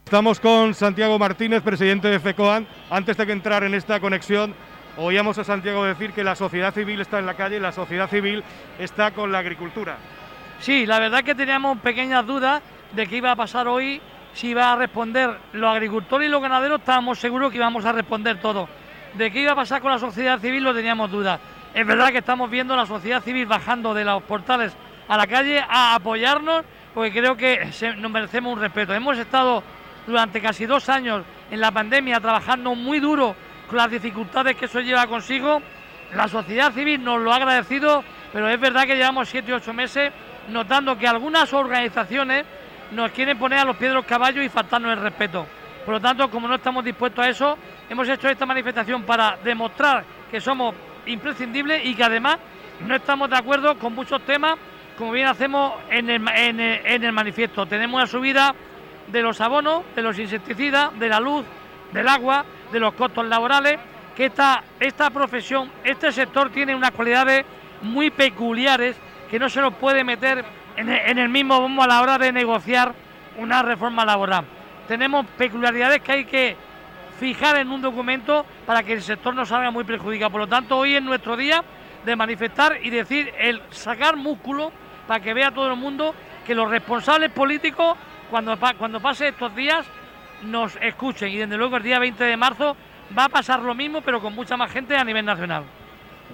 Estamos 0.04 0.40
con 0.40 0.72
Santiago 0.72 1.18
Martínez, 1.18 1.62
presidente 1.62 2.08
de 2.08 2.18
FECOAN. 2.18 2.66
Antes 2.88 3.14
de 3.18 3.26
que 3.26 3.32
entrar 3.32 3.62
en 3.64 3.74
esta 3.74 4.00
conexión, 4.00 4.54
oíamos 4.98 5.38
a 5.38 5.44
Santiago 5.44 5.84
decir 5.84 6.12
que 6.12 6.24
la 6.24 6.34
sociedad 6.34 6.74
civil 6.74 7.00
está 7.00 7.18
en 7.18 7.26
la 7.26 7.34
calle 7.34 7.56
y 7.56 7.60
la 7.60 7.72
sociedad 7.72 8.08
civil 8.10 8.42
está 8.78 9.12
con 9.12 9.30
la 9.30 9.38
agricultura. 9.38 9.96
Sí, 10.60 10.86
la 10.86 10.98
verdad 10.98 11.22
que 11.22 11.34
teníamos 11.34 11.78
pequeñas 11.78 12.26
dudas 12.26 12.60
de 12.92 13.06
qué 13.06 13.18
iba 13.18 13.30
a 13.30 13.36
pasar 13.36 13.68
hoy, 13.68 14.00
si 14.34 14.48
iba 14.48 14.72
a 14.72 14.76
responder 14.76 15.38
los 15.52 15.72
agricultores 15.72 16.28
y 16.28 16.30
los 16.30 16.42
ganaderos, 16.42 16.80
estábamos 16.80 17.18
seguros 17.18 17.50
que 17.50 17.58
íbamos 17.58 17.84
a 17.84 17.92
responder 17.92 18.40
todo. 18.40 18.68
De 19.14 19.30
qué 19.30 19.42
iba 19.42 19.52
a 19.52 19.56
pasar 19.56 19.80
con 19.80 19.92
la 19.92 19.98
sociedad 19.98 20.40
civil, 20.40 20.64
lo 20.64 20.74
teníamos 20.74 21.10
dudas. 21.10 21.40
Es 21.74 21.86
verdad 21.86 22.10
que 22.10 22.18
estamos 22.18 22.50
viendo 22.50 22.74
a 22.74 22.76
la 22.76 22.86
sociedad 22.86 23.22
civil 23.22 23.46
bajando 23.46 23.94
de 23.94 24.04
los 24.04 24.22
portales 24.24 24.76
a 25.06 25.16
la 25.16 25.26
calle 25.26 25.60
a 25.60 25.94
apoyarnos, 25.94 26.64
porque 26.92 27.12
creo 27.12 27.36
que 27.36 27.70
nos 27.96 28.10
merecemos 28.10 28.52
un 28.52 28.60
respeto. 28.60 28.92
Hemos 28.92 29.16
estado 29.16 29.62
durante 30.06 30.40
casi 30.40 30.66
dos 30.66 30.88
años 30.88 31.24
en 31.50 31.60
la 31.60 31.70
pandemia 31.70 32.20
trabajando 32.20 32.74
muy 32.74 32.98
duro 32.98 33.34
con 33.68 33.76
las 33.76 33.90
dificultades 33.90 34.56
que 34.56 34.64
eso 34.64 34.80
lleva 34.80 35.06
consigo. 35.06 35.62
La 36.14 36.26
sociedad 36.26 36.72
civil 36.72 37.04
nos 37.04 37.20
lo 37.20 37.32
ha 37.32 37.36
agradecido, 37.36 38.02
pero 38.32 38.48
es 38.48 38.58
verdad 38.58 38.86
que 38.86 38.96
llevamos 38.96 39.28
siete 39.28 39.52
u 39.52 39.56
ocho 39.56 39.72
meses 39.72 40.10
notando 40.48 40.96
que 40.96 41.06
algunas 41.06 41.52
organizaciones 41.52 42.46
nos 42.92 43.10
quieren 43.10 43.38
poner 43.38 43.58
a 43.58 43.64
los 43.64 43.78
los 43.78 44.04
caballos 44.06 44.44
y 44.44 44.48
faltarnos 44.48 44.92
el 44.92 45.02
respeto. 45.02 45.46
Por 45.84 45.94
lo 45.94 46.00
tanto, 46.00 46.30
como 46.30 46.48
no 46.48 46.54
estamos 46.54 46.84
dispuestos 46.84 47.24
a 47.24 47.28
eso, 47.28 47.58
hemos 47.88 48.08
hecho 48.08 48.28
esta 48.28 48.46
manifestación 48.46 49.02
para 49.02 49.38
demostrar 49.44 50.04
que 50.30 50.40
somos 50.40 50.74
imprescindible 51.06 51.82
y 51.84 51.94
que 51.94 52.04
además 52.04 52.38
no 52.86 52.94
estamos 52.94 53.30
de 53.30 53.36
acuerdo 53.36 53.78
con 53.78 53.94
muchos 53.94 54.22
temas, 54.22 54.56
como 54.96 55.12
bien 55.12 55.26
hacemos 55.26 55.74
en 55.90 56.10
el, 56.10 56.28
en 56.28 57.04
el, 57.04 57.12
manifiesto. 57.12 57.66
Tenemos 57.66 57.96
una 57.96 58.06
subida 58.06 58.54
de 59.06 59.22
los 59.22 59.40
abonos, 59.40 59.84
de 59.94 60.02
los 60.02 60.18
insecticidas, 60.18 60.98
de 60.98 61.08
la 61.08 61.20
luz, 61.20 61.44
del 61.92 62.08
agua, 62.08 62.44
de 62.72 62.80
los 62.80 62.94
costos 62.94 63.26
laborales, 63.26 63.78
que 64.16 64.26
esta, 64.26 64.62
esta 64.80 65.10
profesión, 65.10 65.70
este 65.84 66.10
sector 66.12 66.50
tiene 66.50 66.74
unas 66.74 66.90
cualidades 66.90 67.44
muy 67.82 68.10
peculiares 68.10 68.96
que 69.30 69.38
no 69.38 69.48
se 69.48 69.60
nos 69.60 69.74
puede 69.74 70.02
meter 70.04 70.44
en 70.76 71.18
el, 71.18 71.28
mismo 71.28 71.60
bombo 71.60 71.82
a 71.82 71.86
la 71.86 72.00
hora 72.00 72.18
de 72.18 72.32
negociar 72.32 72.94
una 73.36 73.62
reforma 73.62 74.04
laboral. 74.04 74.44
Tenemos 74.86 75.26
peculiaridades 75.36 76.00
que 76.02 76.12
hay 76.12 76.24
que 76.24 76.56
fijar 77.18 77.58
en 77.58 77.70
un 77.70 77.82
documento 77.82 78.46
para 78.64 78.82
que 78.82 78.92
el 78.92 79.02
sector 79.02 79.34
no 79.34 79.44
salga 79.44 79.70
muy 79.70 79.84
perjudicado. 79.84 80.30
Por 80.30 80.42
lo 80.42 80.46
tanto, 80.46 80.76
hoy 80.76 80.94
es 80.94 81.02
nuestro 81.02 81.36
día 81.36 81.62
de 82.04 82.16
manifestar 82.16 82.78
y 82.82 82.90
decir, 82.90 83.32
el 83.38 83.60
sacar 83.70 84.16
músculo 84.16 84.72
para 85.06 85.20
que 85.20 85.34
vea 85.34 85.50
todo 85.50 85.68
el 85.68 85.76
mundo 85.76 86.14
que 86.46 86.54
los 86.54 86.70
responsables 86.70 87.30
políticos, 87.32 87.96
cuando, 88.30 88.56
cuando 88.78 89.00
pase 89.00 89.28
estos 89.28 89.54
días, 89.54 89.84
nos 90.42 90.76
escuchen. 90.76 91.30
Y 91.30 91.36
desde 91.36 91.56
luego 91.56 91.76
el 91.76 91.82
día 91.82 91.98
20 91.98 92.22
de 92.24 92.36
marzo 92.36 92.76
va 93.16 93.24
a 93.24 93.28
pasar 93.28 93.60
lo 93.60 93.74
mismo, 93.74 94.00
pero 94.00 94.20
con 94.20 94.34
mucha 94.34 94.56
más 94.56 94.70
gente 94.70 94.96
a 94.96 95.04
nivel 95.04 95.24
nacional. 95.24 95.64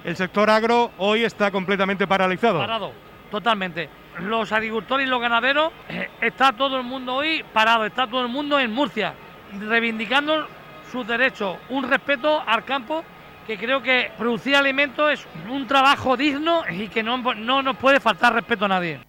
El 0.02 0.16
sector 0.16 0.50
agro 0.50 0.90
hoy 0.98 1.24
está 1.24 1.50
completamente 1.50 2.06
paralizado. 2.06 2.58
Parado, 2.58 2.92
totalmente. 3.30 3.88
Los 4.20 4.52
agricultores 4.52 5.06
y 5.06 5.10
los 5.10 5.20
ganaderos, 5.20 5.72
eh, 5.88 6.08
está 6.20 6.52
todo 6.52 6.76
el 6.76 6.84
mundo 6.84 7.14
hoy 7.14 7.44
parado, 7.52 7.84
está 7.84 8.06
todo 8.06 8.22
el 8.22 8.28
mundo 8.28 8.58
en 8.58 8.72
Murcia, 8.72 9.14
reivindicando 9.58 10.46
sus 10.90 11.06
derechos, 11.06 11.56
un 11.70 11.88
respeto 11.88 12.42
al 12.46 12.64
campo 12.64 13.04
que 13.46 13.58
creo 13.58 13.82
que 13.82 14.10
producir 14.16 14.56
alimentos 14.56 15.12
es 15.12 15.26
un 15.50 15.66
trabajo 15.66 16.16
digno 16.16 16.62
y 16.70 16.88
que 16.88 17.02
no, 17.02 17.18
no 17.34 17.62
nos 17.62 17.76
puede 17.76 18.00
faltar 18.00 18.32
respeto 18.32 18.64
a 18.64 18.68
nadie. 18.68 19.00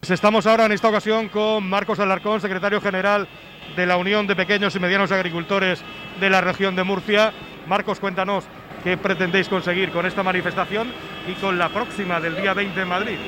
Pues 0.00 0.10
estamos 0.10 0.46
ahora 0.46 0.66
en 0.66 0.72
esta 0.72 0.88
ocasión 0.88 1.28
con 1.28 1.68
Marcos 1.68 1.98
Alarcón, 1.98 2.40
secretario 2.40 2.80
general 2.80 3.26
de 3.76 3.86
la 3.86 3.96
Unión 3.96 4.26
de 4.26 4.36
Pequeños 4.36 4.74
y 4.74 4.80
Medianos 4.80 5.12
Agricultores 5.12 5.82
de 6.20 6.30
la 6.30 6.40
región 6.40 6.76
de 6.76 6.84
Murcia. 6.84 7.32
Marcos, 7.66 8.00
cuéntanos 8.00 8.44
qué 8.82 8.96
pretendéis 8.96 9.48
conseguir 9.48 9.90
con 9.90 10.06
esta 10.06 10.22
manifestación 10.22 10.92
y 11.26 11.32
con 11.34 11.58
la 11.58 11.68
próxima 11.68 12.20
del 12.20 12.36
día 12.36 12.54
20 12.54 12.80
en 12.80 12.88
Madrid. 12.88 13.18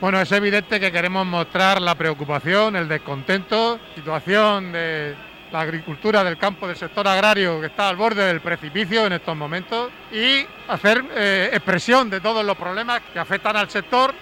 Bueno, 0.00 0.20
es 0.20 0.30
evidente 0.32 0.78
que 0.78 0.92
queremos 0.92 1.26
mostrar 1.26 1.80
la 1.80 1.94
preocupación, 1.94 2.76
el 2.76 2.86
descontento, 2.86 3.80
situación 3.94 4.72
de 4.72 5.14
la 5.50 5.60
agricultura 5.60 6.22
del 6.22 6.36
campo 6.36 6.66
del 6.66 6.76
sector 6.76 7.06
agrario 7.06 7.60
que 7.60 7.68
está 7.68 7.88
al 7.88 7.96
borde 7.96 8.24
del 8.26 8.40
precipicio 8.40 9.06
en 9.06 9.14
estos 9.14 9.36
momentos 9.36 9.90
y 10.12 10.44
hacer 10.68 11.04
eh, 11.14 11.50
expresión 11.52 12.10
de 12.10 12.20
todos 12.20 12.44
los 12.44 12.56
problemas 12.56 13.00
que 13.12 13.18
afectan 13.18 13.56
al 13.56 13.70
sector 13.70 14.12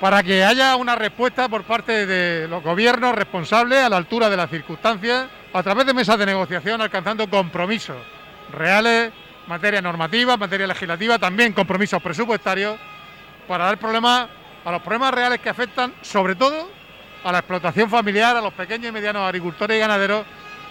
para 0.00 0.22
que 0.22 0.42
haya 0.42 0.76
una 0.76 0.96
respuesta 0.96 1.48
por 1.48 1.64
parte 1.64 2.06
de 2.06 2.48
los 2.48 2.62
gobiernos 2.62 3.14
responsables 3.14 3.78
a 3.80 3.88
la 3.90 3.98
altura 3.98 4.30
de 4.30 4.36
las 4.36 4.48
circunstancias 4.48 5.26
a 5.52 5.62
través 5.62 5.86
de 5.86 5.92
mesas 5.92 6.18
de 6.18 6.24
negociación 6.24 6.80
alcanzando 6.80 7.28
compromisos 7.28 7.98
reales, 8.50 9.12
materia 9.46 9.82
normativa, 9.82 10.38
materia 10.38 10.66
legislativa, 10.66 11.18
también 11.18 11.52
compromisos 11.52 12.02
presupuestarios 12.02 12.78
para 13.46 13.66
dar 13.66 13.78
problemas 13.78 14.28
a 14.64 14.72
los 14.72 14.80
problemas 14.80 15.12
reales 15.12 15.40
que 15.40 15.50
afectan 15.50 15.92
sobre 16.00 16.34
todo 16.34 16.70
a 17.22 17.32
la 17.32 17.38
explotación 17.38 17.90
familiar, 17.90 18.36
a 18.36 18.40
los 18.40 18.54
pequeños 18.54 18.88
y 18.88 18.92
medianos 18.92 19.22
agricultores 19.22 19.76
y 19.76 19.80
ganaderos, 19.80 20.24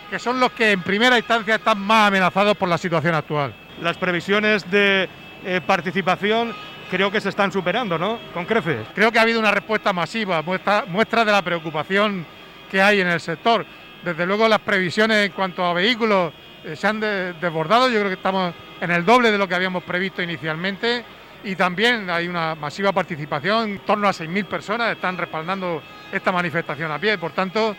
que 0.09 0.17
son 0.17 0.39
los 0.39 0.51
que 0.53 0.71
en 0.71 0.81
primera 0.81 1.17
instancia 1.17 1.55
están 1.55 1.79
más 1.79 2.07
amenazados 2.07 2.57
por 2.57 2.67
la 2.67 2.79
situación 2.79 3.13
actual. 3.13 3.53
Las 3.81 3.97
previsiones 3.97 4.69
de 4.71 5.07
eh, 5.45 5.61
participación 5.65 6.53
creo 6.89 7.11
que 7.11 7.21
se 7.21 7.29
están 7.29 7.51
superando, 7.51 7.97
¿no? 7.97 8.19
Con 8.33 8.45
creces. 8.45 8.87
Creo 8.93 9.11
que 9.11 9.19
ha 9.19 9.21
habido 9.21 9.39
una 9.39 9.51
respuesta 9.51 9.93
masiva, 9.93 10.41
muestra, 10.41 11.25
de 11.25 11.31
la 11.31 11.41
preocupación 11.41 12.25
que 12.69 12.81
hay 12.81 13.01
en 13.01 13.07
el 13.07 13.19
sector. 13.19 13.65
Desde 14.03 14.25
luego 14.25 14.47
las 14.47 14.59
previsiones 14.59 15.27
en 15.27 15.31
cuanto 15.31 15.63
a 15.63 15.73
vehículos 15.73 16.33
eh, 16.63 16.75
se 16.75 16.87
han 16.87 16.99
desbordado, 16.99 17.89
yo 17.89 17.99
creo 17.99 18.09
que 18.09 18.15
estamos 18.15 18.53
en 18.81 18.91
el 18.91 19.05
doble 19.05 19.31
de 19.31 19.37
lo 19.37 19.47
que 19.47 19.55
habíamos 19.55 19.83
previsto 19.83 20.21
inicialmente 20.21 21.03
y 21.43 21.55
también 21.55 22.09
hay 22.09 22.27
una 22.27 22.55
masiva 22.55 22.91
participación, 22.91 23.69
en 23.69 23.79
torno 23.79 24.07
a 24.07 24.11
6.000 24.11 24.45
personas 24.45 24.91
están 24.91 25.17
respaldando 25.17 25.81
esta 26.11 26.31
manifestación 26.31 26.91
a 26.91 26.99
pie, 26.99 27.17
por 27.17 27.31
tanto 27.31 27.75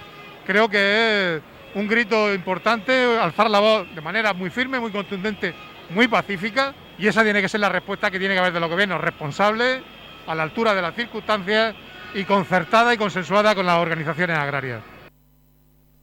creo 0.47 0.69
que 0.69 1.37
es 1.37 1.43
un 1.75 1.87
grito 1.87 2.33
importante, 2.33 3.19
alzar 3.19 3.51
la 3.51 3.61
voz 3.61 3.95
de 3.95 4.01
manera 4.01 4.33
muy 4.33 4.51
firme, 4.51 4.81
muy 4.81 4.91
contundente, 4.91 5.55
muy 5.91 6.09
pacífica 6.09 6.75
y 7.01 7.09
esa 7.09 7.25
tiene 7.25 7.41
que 7.41 7.49
ser 7.49 7.61
la 7.61 7.71
respuesta 7.71 8.11
que 8.11 8.19
tiene 8.19 8.35
que 8.35 8.41
haber 8.41 8.53
de 8.53 8.61
los 8.61 8.69
gobiernos 8.69 9.01
responsables, 9.01 9.83
a 10.27 10.35
la 10.35 10.43
altura 10.43 10.75
de 10.75 10.83
las 10.83 10.95
circunstancias 10.95 11.75
y 12.15 12.25
concertada 12.25 12.93
y 12.93 12.99
consensuada 12.99 13.55
con 13.55 13.65
las 13.65 13.79
organizaciones 13.79 14.37
agrarias. 14.37 14.83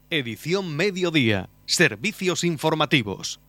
Edición 0.09 0.75
Mediodía. 0.75 1.49
Servicios 1.65 2.43
informativos. 2.43 3.39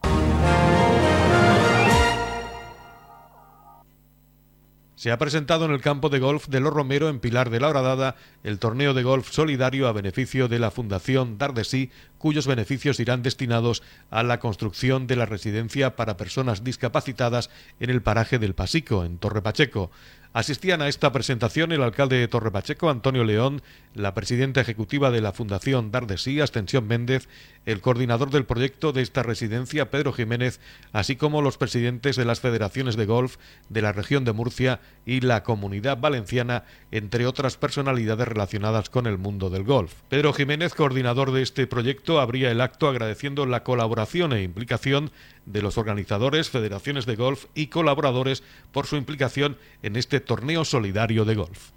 Se 4.99 5.13
ha 5.13 5.17
presentado 5.17 5.65
en 5.65 5.71
el 5.71 5.81
campo 5.81 6.09
de 6.09 6.19
golf 6.19 6.49
de 6.49 6.59
Los 6.59 6.73
Romero 6.73 7.09
en 7.09 7.21
Pilar 7.21 7.51
de 7.51 7.61
la 7.61 7.69
Horadada 7.69 8.17
el 8.43 8.59
torneo 8.59 8.95
de 8.95 9.05
golf 9.05 9.31
solidario 9.31 9.87
a 9.87 9.93
beneficio 9.93 10.49
de 10.49 10.59
la 10.59 10.73
Fundación 10.73 11.39
Dardesí, 11.39 11.93
cuyos 12.19 12.49
beneficios 12.49 12.99
irán 12.99 13.23
destinados 13.23 13.85
a 14.11 14.25
la 14.25 14.41
construcción 14.41 15.07
de 15.07 15.15
la 15.15 15.25
residencia 15.25 15.95
para 15.95 16.17
personas 16.17 16.65
discapacitadas 16.65 17.49
en 17.79 17.91
el 17.91 18.03
paraje 18.03 18.41
del 18.41 18.57
Pasico, 18.57 19.05
en 19.05 19.19
Torre 19.19 19.41
Pacheco. 19.41 19.93
Asistían 20.35 20.83
a 20.83 20.89
esta 20.89 21.11
presentación 21.11 21.73
el 21.73 21.83
alcalde 21.83 22.17
de 22.17 22.29
Torrepacheco, 22.29 22.91
Antonio 22.91 23.25
León, 23.25 23.63
la 23.95 24.13
presidenta 24.13 24.61
ejecutiva 24.61 25.11
de 25.11 25.23
la 25.23 25.33
Fundación 25.33 25.91
Dardesí, 25.91 26.41
Ascensión 26.41 26.87
Méndez, 26.87 27.29
el 27.65 27.81
coordinador 27.81 28.31
del 28.31 28.45
proyecto 28.45 28.93
de 28.93 29.03
esta 29.03 29.23
residencia, 29.23 29.91
Pedro 29.91 30.13
Jiménez, 30.13 30.61
así 30.93 31.17
como 31.17 31.43
los 31.43 31.57
presidentes 31.57 32.17
de 32.17 32.27
las 32.27 32.41
federaciones 32.41 32.97
de 32.97 33.07
golf 33.07 33.37
de 33.69 33.83
la 33.83 33.93
región 33.93 34.25
de 34.25 34.33
Murcia 34.33 34.81
y 35.07 35.21
la 35.21 35.43
Comunidad 35.43 35.99
Valenciana, 35.99 36.65
entre 36.93 37.27
otras 37.27 37.57
personalidades 37.57 38.29
relacionadas 38.29 38.91
con 38.91 39.07
el 39.07 39.19
mundo 39.19 39.49
del 39.51 39.65
golf. 39.65 39.95
Pedro 40.09 40.33
Jiménez, 40.33 40.75
coordinador 40.75 41.33
de 41.33 41.43
este 41.43 41.67
proyecto, 41.67 42.21
abría 42.21 42.51
el 42.51 42.61
acto 42.61 42.89
agradeciendo 42.89 43.47
la 43.47 43.65
colaboración 43.65 44.33
e 44.33 44.43
implicación 44.43 45.11
de 45.47 45.63
los 45.63 45.79
organizadores, 45.79 46.51
federaciones 46.51 47.07
de 47.07 47.17
golf 47.17 47.47
y 47.55 47.69
colaboradores 47.69 48.43
por 48.71 48.87
su 48.87 48.97
implicación 48.97 49.57
en 49.83 49.97
este 49.97 50.18
torneo 50.21 50.65
solidario 50.65 51.25
de 51.25 51.35
golf. 51.35 51.71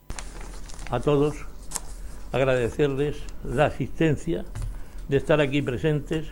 A 0.89 0.99
todos 0.99 1.35
agradecerles 2.31 3.17
la 3.43 3.65
asistencia 3.65 4.45
de 5.07 5.17
estar 5.17 5.41
aquí 5.41 5.61
presentes 5.61 6.27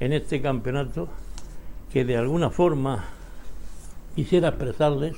en 0.00 0.12
este 0.12 0.42
campeonato 0.42 1.08
que 1.92 2.04
de 2.04 2.16
alguna 2.16 2.50
forma 2.50 3.04
quisiera 4.14 4.48
expresarles 4.48 5.16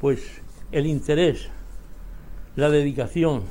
pues 0.00 0.42
el 0.72 0.86
interés, 0.86 1.48
la 2.56 2.68
dedicación 2.68 3.44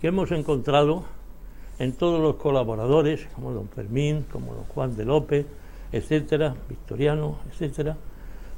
que 0.00 0.08
hemos 0.08 0.30
encontrado 0.32 1.04
en 1.78 1.92
todos 1.92 2.20
los 2.20 2.36
colaboradores, 2.36 3.28
como 3.34 3.52
don 3.52 3.68
Fermín, 3.68 4.24
como 4.32 4.54
don 4.54 4.64
Juan 4.64 4.96
de 4.96 5.04
López, 5.04 5.46
etcétera, 5.92 6.54
Victoriano, 6.68 7.38
etcétera, 7.50 7.96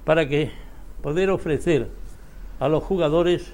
para 0.04 0.28
que 0.28 0.50
poder 1.02 1.30
ofrecer 1.30 1.88
a 2.58 2.68
los 2.68 2.82
jugadores 2.82 3.52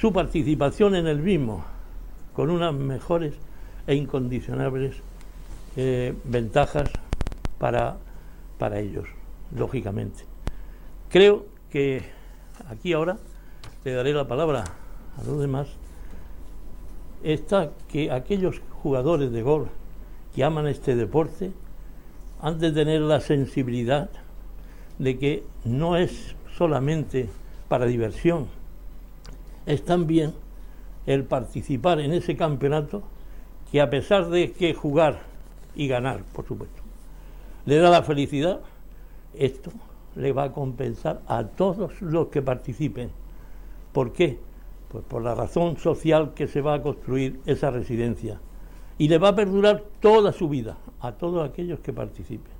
su 0.00 0.12
participación 0.12 0.94
en 0.94 1.06
el 1.06 1.18
mismo 1.18 1.64
con 2.32 2.50
unas 2.50 2.72
mejores 2.72 3.34
e 3.86 3.94
incondicionables 3.94 4.96
eh, 5.76 6.14
ventajas 6.24 6.90
para, 7.58 7.96
para 8.58 8.78
ellos, 8.78 9.08
lógicamente. 9.56 10.24
Creo 11.10 11.46
que 11.70 12.02
aquí 12.68 12.92
ahora 12.92 13.18
le 13.84 13.92
daré 13.92 14.12
la 14.12 14.26
palabra 14.26 14.64
a 15.16 15.24
los 15.24 15.40
demás 15.40 15.68
está 17.22 17.70
que 17.88 18.12
aquellos 18.12 18.60
jugadores 18.82 19.32
de 19.32 19.42
golf 19.42 19.68
que 20.34 20.44
aman 20.44 20.68
este 20.68 20.94
deporte 20.94 21.52
han 22.40 22.58
de 22.58 22.70
tener 22.70 23.00
la 23.00 23.20
sensibilidad 23.20 24.10
de 24.98 25.18
que 25.18 25.44
no 25.64 25.96
es 25.96 26.34
solamente 26.56 27.28
para 27.68 27.86
diversión, 27.86 28.46
es 29.66 29.84
también 29.84 30.34
el 31.06 31.24
participar 31.24 32.00
en 32.00 32.12
ese 32.12 32.36
campeonato 32.36 33.02
que 33.70 33.80
a 33.80 33.90
pesar 33.90 34.28
de 34.28 34.52
que 34.52 34.74
jugar 34.74 35.20
y 35.74 35.88
ganar, 35.88 36.22
por 36.32 36.46
supuesto, 36.46 36.82
le 37.66 37.76
da 37.76 37.90
la 37.90 38.02
felicidad, 38.02 38.60
esto 39.34 39.70
le 40.16 40.32
va 40.32 40.44
a 40.44 40.52
compensar 40.52 41.20
a 41.28 41.44
todos 41.44 42.00
los 42.02 42.28
que 42.28 42.42
participen. 42.42 43.10
¿Por 43.92 44.12
qué? 44.12 44.38
Pues 44.90 45.04
por 45.04 45.22
la 45.22 45.34
razón 45.34 45.76
social 45.76 46.32
que 46.34 46.48
se 46.48 46.60
va 46.60 46.74
a 46.74 46.82
construir 46.82 47.40
esa 47.46 47.70
residencia. 47.70 48.40
Y 48.96 49.08
le 49.08 49.18
va 49.18 49.28
a 49.28 49.36
perdurar 49.36 49.84
toda 50.00 50.32
su 50.32 50.48
vida 50.48 50.76
a 51.00 51.12
todos 51.12 51.48
aquellos 51.48 51.78
que 51.80 51.92
participen. 51.92 52.52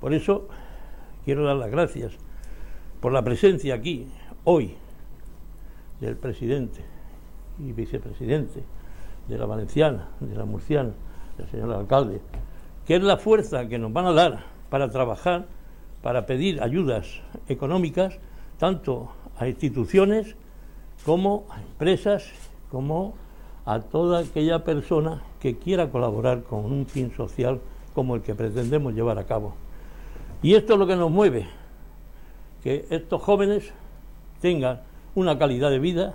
Por 0.00 0.14
eso 0.14 0.48
quiero 1.24 1.44
dar 1.44 1.56
las 1.56 1.70
gracias 1.70 2.12
por 3.00 3.12
la 3.12 3.22
presencia 3.22 3.74
aquí, 3.74 4.06
hoy, 4.44 4.74
del 6.00 6.16
presidente 6.16 6.80
y 7.58 7.72
vicepresidente 7.72 8.62
de 9.28 9.38
la 9.38 9.46
Valenciana, 9.46 10.08
de 10.20 10.34
la 10.34 10.44
Murciana, 10.44 10.92
del 11.38 11.48
señor 11.48 11.72
alcalde, 11.72 12.20
que 12.86 12.96
es 12.96 13.02
la 13.02 13.16
fuerza 13.16 13.68
que 13.68 13.78
nos 13.78 13.92
van 13.92 14.06
a 14.06 14.12
dar 14.12 14.44
para 14.70 14.90
trabajar, 14.90 15.46
para 16.02 16.26
pedir 16.26 16.62
ayudas 16.62 17.20
económicas, 17.48 18.18
tanto 18.58 19.12
a 19.38 19.48
instituciones 19.48 20.36
como 21.04 21.46
a 21.50 21.60
empresas, 21.60 22.30
como 22.70 23.14
a 23.64 23.80
toda 23.80 24.20
aquella 24.20 24.64
persona 24.64 25.22
que 25.40 25.56
quiera 25.56 25.90
colaborar 25.90 26.42
con 26.42 26.64
un 26.64 26.86
fin 26.86 27.12
social 27.14 27.60
como 27.94 28.16
el 28.16 28.22
que 28.22 28.34
pretendemos 28.34 28.94
llevar 28.94 29.18
a 29.18 29.24
cabo. 29.24 29.54
Y 30.42 30.54
esto 30.54 30.72
es 30.72 30.78
lo 30.78 30.86
que 30.86 30.96
nos 30.96 31.10
mueve, 31.10 31.46
que 32.62 32.86
estos 32.90 33.22
jóvenes 33.22 33.72
tengan 34.40 34.80
una 35.14 35.38
calidad 35.38 35.70
de 35.70 35.78
vida 35.78 36.14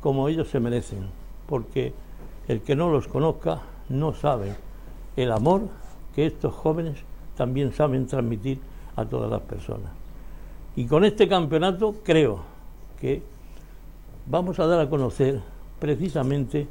como 0.00 0.28
ellos 0.28 0.48
se 0.48 0.58
merecen, 0.58 1.08
porque 1.46 1.94
el 2.48 2.62
que 2.62 2.74
no 2.74 2.90
los 2.90 3.06
conozca 3.06 3.60
no 3.88 4.12
sabe 4.12 4.56
el 5.16 5.30
amor 5.30 5.68
que 6.14 6.26
estos 6.26 6.52
jóvenes 6.52 6.98
también 7.36 7.72
saben 7.72 8.06
transmitir 8.06 8.58
a 8.96 9.04
todas 9.04 9.30
las 9.30 9.42
personas. 9.42 9.92
Y 10.74 10.86
con 10.86 11.04
este 11.04 11.28
campeonato 11.28 11.96
creo 12.04 12.40
que 13.00 13.22
vamos 14.26 14.58
a 14.58 14.66
dar 14.66 14.80
a 14.80 14.90
conocer 14.90 15.40
precisamente 15.78 16.66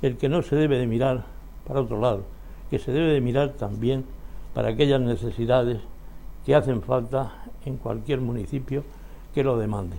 el 0.00 0.16
que 0.16 0.28
no 0.28 0.42
se 0.42 0.56
debe 0.56 0.78
de 0.78 0.86
mirar 0.86 1.24
para 1.66 1.80
otro 1.80 2.00
lado, 2.00 2.22
que 2.70 2.78
se 2.78 2.90
debe 2.90 3.12
de 3.12 3.20
mirar 3.20 3.50
también 3.50 4.04
para 4.54 4.68
aquellas 4.68 5.00
necesidades 5.00 5.78
que 6.44 6.54
hacen 6.54 6.82
falta 6.82 7.44
en 7.64 7.76
cualquier 7.76 8.20
municipio 8.20 8.84
que 9.34 9.44
lo 9.44 9.58
demande. 9.58 9.96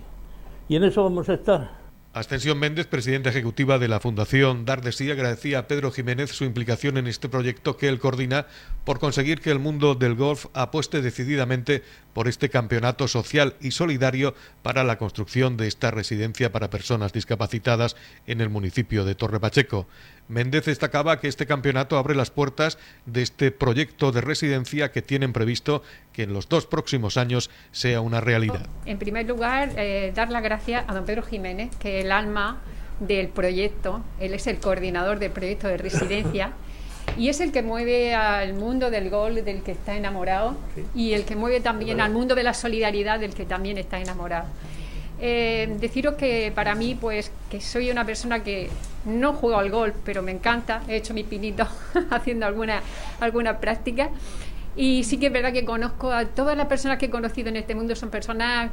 Y 0.69 0.75
en 0.75 0.83
eso 0.83 1.03
vamos 1.03 1.29
a 1.29 1.33
estar 1.33 1.83
Ascensión 2.13 2.59
Méndez, 2.59 2.85
presidenta 2.85 3.31
ejecutiva 3.31 3.79
de 3.79 3.87
la 3.87 3.99
Fundación 3.99 4.65
Dardesí, 4.65 5.09
agradecía 5.09 5.57
a 5.57 5.67
Pedro 5.67 5.89
Jiménez 5.91 6.29
su 6.29 6.43
implicación 6.43 6.97
en 6.97 7.07
este 7.07 7.27
proyecto 7.27 7.75
que 7.75 7.89
él 7.89 7.97
coordina 7.97 8.45
por 8.85 8.99
conseguir 8.99 9.41
que 9.41 9.49
el 9.49 9.57
mundo 9.57 9.95
del 9.95 10.13
golf 10.13 10.45
apueste 10.53 11.01
decididamente 11.01 11.81
por 12.13 12.27
este 12.27 12.49
campeonato 12.49 13.07
social 13.07 13.55
y 13.61 13.71
solidario 13.71 14.35
para 14.61 14.83
la 14.83 14.99
construcción 14.99 15.57
de 15.57 15.67
esta 15.67 15.89
residencia 15.89 16.51
para 16.51 16.69
personas 16.69 17.13
discapacitadas 17.13 17.95
en 18.27 18.41
el 18.41 18.51
municipio 18.51 19.05
de 19.05 19.15
Torre 19.15 19.39
Pacheco. 19.39 19.87
Méndez 20.27 20.65
destacaba 20.65 21.19
que 21.19 21.27
este 21.27 21.45
campeonato 21.45 21.97
abre 21.97 22.15
las 22.15 22.31
puertas 22.31 22.77
de 23.05 23.21
este 23.21 23.51
proyecto 23.51 24.11
de 24.11 24.21
residencia 24.21 24.91
que 24.91 25.01
tienen 25.01 25.33
previsto 25.33 25.83
que 26.11 26.23
en 26.23 26.33
los 26.33 26.49
dos 26.49 26.65
próximos 26.65 27.17
años 27.17 27.49
sea 27.71 28.01
una 28.01 28.21
realidad. 28.21 28.67
En 28.85 28.97
primer 28.97 29.27
lugar, 29.27 29.71
eh, 29.77 30.11
dar 30.15 30.29
las 30.29 30.43
gracias 30.43 30.85
a 30.87 30.93
don 30.93 31.05
Pedro 31.05 31.23
Jiménez, 31.23 31.75
que 31.77 31.99
es 31.99 32.05
el 32.05 32.11
alma 32.11 32.61
del 32.99 33.27
proyecto, 33.27 34.03
él 34.19 34.33
es 34.33 34.47
el 34.47 34.59
coordinador 34.59 35.19
del 35.19 35.31
proyecto 35.31 35.67
de 35.67 35.77
residencia 35.77 36.53
y 37.17 37.29
es 37.29 37.41
el 37.41 37.51
que 37.51 37.61
mueve 37.61 38.13
al 38.13 38.53
mundo 38.53 38.89
del 38.89 39.09
gol 39.09 39.43
del 39.43 39.61
que 39.61 39.71
está 39.71 39.95
enamorado 39.95 40.55
y 40.95 41.13
el 41.13 41.25
que 41.25 41.35
mueve 41.35 41.59
también 41.59 42.01
al 42.01 42.11
mundo 42.11 42.35
de 42.35 42.43
la 42.43 42.53
solidaridad 42.53 43.19
del 43.19 43.33
que 43.33 43.45
también 43.45 43.77
está 43.77 43.99
enamorado. 43.99 44.47
Eh, 45.25 45.77
deciros 45.79 46.15
que 46.15 46.51
para 46.53 46.75
mí, 46.75 46.97
pues, 46.99 47.31
que 47.49 47.61
soy 47.61 47.89
una 47.89 48.05
persona 48.05 48.43
que 48.43 48.69
no 49.05 49.31
juego 49.31 49.57
al 49.57 49.71
golf, 49.71 49.95
pero 50.03 50.21
me 50.21 50.31
encanta, 50.31 50.83
he 50.85 50.97
hecho 50.97 51.13
mi 51.13 51.23
pinito 51.23 51.65
haciendo 52.11 52.45
alguna, 52.45 52.81
alguna 53.21 53.57
práctica. 53.57 54.09
Y 54.75 55.05
sí 55.05 55.17
que 55.17 55.27
es 55.27 55.31
verdad 55.31 55.53
que 55.53 55.63
conozco 55.63 56.11
a 56.11 56.25
todas 56.25 56.57
las 56.57 56.65
personas 56.67 56.97
que 56.97 57.05
he 57.05 57.09
conocido 57.09 57.47
en 57.47 57.55
este 57.55 57.73
mundo, 57.73 57.95
son 57.95 58.09
personas 58.09 58.71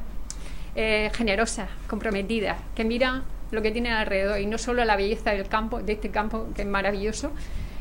eh, 0.75 1.13
generosas, 1.15 1.69
comprometidas, 1.87 2.59
que 2.75 2.83
miran 2.83 3.23
lo 3.53 3.63
que 3.63 3.71
tienen 3.71 3.93
alrededor 3.93 4.41
y 4.41 4.47
no 4.47 4.59
solo 4.59 4.85
la 4.85 4.97
belleza 4.97 5.31
del 5.31 5.47
campo, 5.47 5.81
de 5.81 5.93
este 5.93 6.11
campo 6.11 6.49
que 6.57 6.63
es 6.63 6.69
maravilloso, 6.69 7.31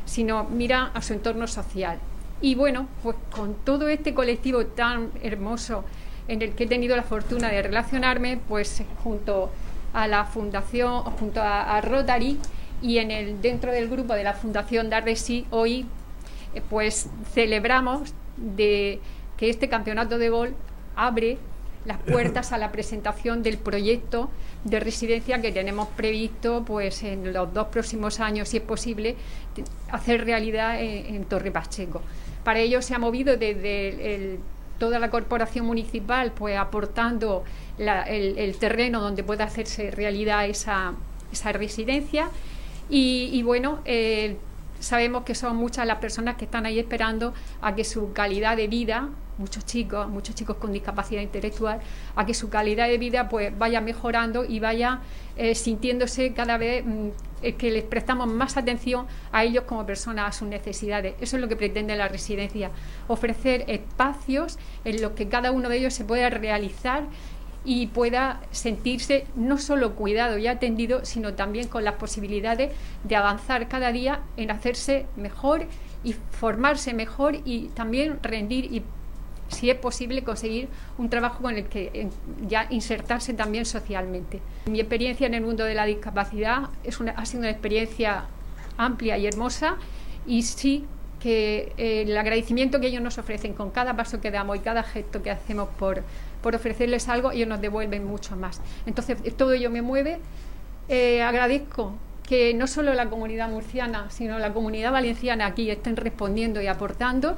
sino 0.06 0.44
mira 0.44 0.92
a 0.94 1.02
su 1.02 1.14
entorno 1.14 1.48
social. 1.48 1.98
Y 2.40 2.54
bueno, 2.54 2.88
pues 3.02 3.16
con 3.32 3.56
todo 3.66 3.88
este 3.88 4.14
colectivo 4.14 4.68
tan 4.68 5.10
hermoso 5.24 5.86
en 6.30 6.44
el 6.44 6.54
que 6.54 6.66
he 6.66 6.68
tenido 6.68 6.96
la 6.96 7.04
fortuna 7.04 7.50
de 7.50 7.62
relacionarme, 7.64 8.40
pues 8.48 8.84
junto 9.04 9.52
a 9.94 10.08
la 10.08 10.26
fundación, 10.26 11.04
junto 11.04 11.42
a, 11.42 11.82
Rotary 11.82 12.38
y 12.82 13.00
en 13.00 13.12
el 13.12 13.42
dentro 13.42 13.72
del 13.72 13.90
grupo 13.90 14.14
de 14.14 14.24
la 14.24 14.34
Fundación 14.34 14.90
Dardesí, 14.90 15.48
hoy 15.50 15.86
eh, 16.54 16.62
pues 16.70 17.10
celebramos 17.34 18.14
de 18.38 19.00
que 19.38 19.50
este 19.50 19.68
campeonato 19.68 20.18
de 20.20 20.30
gol 20.30 20.56
abre 20.96 21.40
las 21.86 21.98
puertas 21.98 22.52
a 22.52 22.58
la 22.58 22.72
presentación 22.72 23.42
del 23.42 23.58
proyecto 23.58 24.30
de 24.64 24.80
residencia 24.80 25.42
que 25.42 25.52
tenemos 25.52 25.88
previsto 25.90 26.64
pues 26.66 27.02
en 27.04 27.34
los 27.34 27.52
dos 27.54 27.70
próximos 27.70 28.20
años, 28.20 28.50
si 28.50 28.58
es 28.58 28.64
posible, 28.64 29.16
hacer 29.90 30.26
realidad 30.26 30.80
en, 30.80 31.24
Torre 31.26 31.52
Pacheco. 31.52 32.02
Para 32.44 32.60
ello 32.60 32.82
se 32.82 32.94
ha 32.94 33.00
movido 33.00 33.38
desde 33.38 34.38
toda 34.80 34.98
la 35.00 35.10
corporación 35.10 35.66
municipal, 35.66 36.32
pues 36.32 36.58
aportando 36.58 37.44
el, 37.78 38.56
terreno 38.60 39.02
donde 39.02 39.24
pueda 39.24 39.44
hacerse 39.44 39.92
realidad 39.92 40.48
esa, 40.48 40.94
residencia. 41.54 42.30
Y, 42.90 43.44
bueno, 43.44 43.80
eh, 43.86 44.38
sabemos 44.80 45.24
que 45.24 45.36
son 45.36 45.58
muchas 45.58 45.86
las 45.86 46.00
personas 46.00 46.38
que 46.38 46.46
están 46.46 46.66
ahí 46.66 46.80
esperando 46.80 47.34
a 47.62 47.76
que 47.76 47.84
su 47.84 48.14
calidad 48.14 48.58
de 48.58 48.68
vida 48.68 49.10
muchos 49.40 49.66
chicos, 49.66 50.08
muchos 50.10 50.36
chicos 50.36 50.58
con 50.58 50.74
discapacidad 50.74 51.22
intelectual, 51.22 51.80
a 52.16 52.26
que 52.26 52.34
su 52.34 52.50
calidad 52.50 52.88
de 52.88 52.98
vida 52.98 53.30
pues 53.30 53.58
vaya 53.58 53.80
mejorando 53.80 54.44
y 54.44 54.60
vaya 54.60 55.00
eh, 55.38 55.56
sintiéndose 55.56 56.34
cada 56.34 56.58
vez 56.58 56.86
mm, 56.86 57.10
eh, 57.42 57.54
que 57.54 57.72
les 57.72 57.84
prestamos 57.84 58.28
más 58.28 58.58
atención 58.58 59.08
a 59.32 59.44
ellos 59.44 59.64
como 59.66 59.86
personas, 59.86 60.30
a 60.30 60.38
sus 60.38 60.48
necesidades. 60.48 61.16
Eso 61.22 61.38
es 61.38 61.42
lo 61.42 61.48
que 61.48 61.56
pretende 61.56 61.96
la 61.96 62.08
residencia, 62.08 62.72
ofrecer 63.08 63.66
espacios 63.68 64.58
en 64.86 65.02
los 65.02 65.12
que 65.12 65.28
cada 65.28 65.52
uno 65.52 65.70
de 65.70 65.78
ellos 65.78 65.94
se 65.94 66.06
pueda 66.06 66.30
realizar 66.30 67.04
y 67.66 67.88
pueda 67.88 68.42
sentirse 68.52 69.26
no 69.36 69.58
solo 69.58 69.96
cuidado 69.96 70.38
y 70.38 70.48
atendido, 70.48 71.04
sino 71.04 71.34
también 71.34 71.68
con 71.68 71.84
las 71.84 71.96
posibilidades 71.96 72.72
de 73.04 73.16
avanzar 73.16 73.68
cada 73.68 73.92
día 73.92 74.22
en 74.38 74.52
hacerse 74.52 75.06
mejor 75.18 75.66
y 76.04 76.16
formarse 76.32 76.94
mejor 76.94 77.38
y 77.46 77.68
también 77.70 78.20
rendir 78.24 78.66
y 78.74 78.84
si 79.50 79.70
es 79.70 79.76
posible 79.76 80.24
conseguir 80.24 80.70
un 80.98 81.10
trabajo 81.10 81.42
con 81.42 81.56
el 81.56 81.66
que 81.66 82.08
ya 82.48 82.68
insertarse 82.70 83.34
también 83.34 83.66
socialmente. 83.66 84.40
Mi 84.68 84.80
experiencia 84.80 85.28
en 85.28 85.34
el 85.34 85.42
mundo 85.42 85.66
de 85.66 85.76
la 85.76 85.86
discapacidad 85.86 86.70
es 86.84 87.00
ha 87.16 87.26
sido 87.26 87.42
una 87.42 87.50
experiencia 87.50 88.26
amplia 88.78 89.18
y 89.18 89.28
hermosa 89.28 89.78
y 90.26 90.44
sí 90.44 90.86
que 91.20 91.74
eh, 91.78 92.04
el 92.04 92.18
agradecimiento 92.18 92.80
que 92.80 92.88
ellos 92.88 93.02
nos 93.02 93.18
ofrecen 93.18 93.54
con 93.54 93.72
cada 93.72 93.96
paso 93.96 94.22
que 94.22 94.32
damos 94.32 94.58
y 94.58 94.60
cada 94.60 94.84
gesto 94.84 95.22
que 95.22 95.32
hacemos 95.32 95.70
por, 95.78 96.04
por 96.42 96.56
ofrecerles 96.56 97.10
algo, 97.10 97.32
ellos 97.32 97.48
nos 97.48 97.62
devuelven 97.62 98.06
mucho 98.06 98.36
más. 98.36 98.62
Entonces, 98.86 99.18
todo 99.36 99.54
ello 99.54 99.70
me 99.70 99.82
mueve. 99.82 100.20
Eh, 100.88 101.22
agradezco 101.22 101.94
que 102.24 102.54
no 102.54 102.68
solo 102.68 102.94
la 102.94 103.10
comunidad 103.10 103.50
murciana, 103.50 104.10
sino 104.12 104.40
la 104.40 104.54
comunidad 104.54 104.92
valenciana 104.92 105.48
aquí 105.48 105.70
estén 105.70 105.96
respondiendo 105.96 106.62
y 106.62 106.68
aportando 106.68 107.36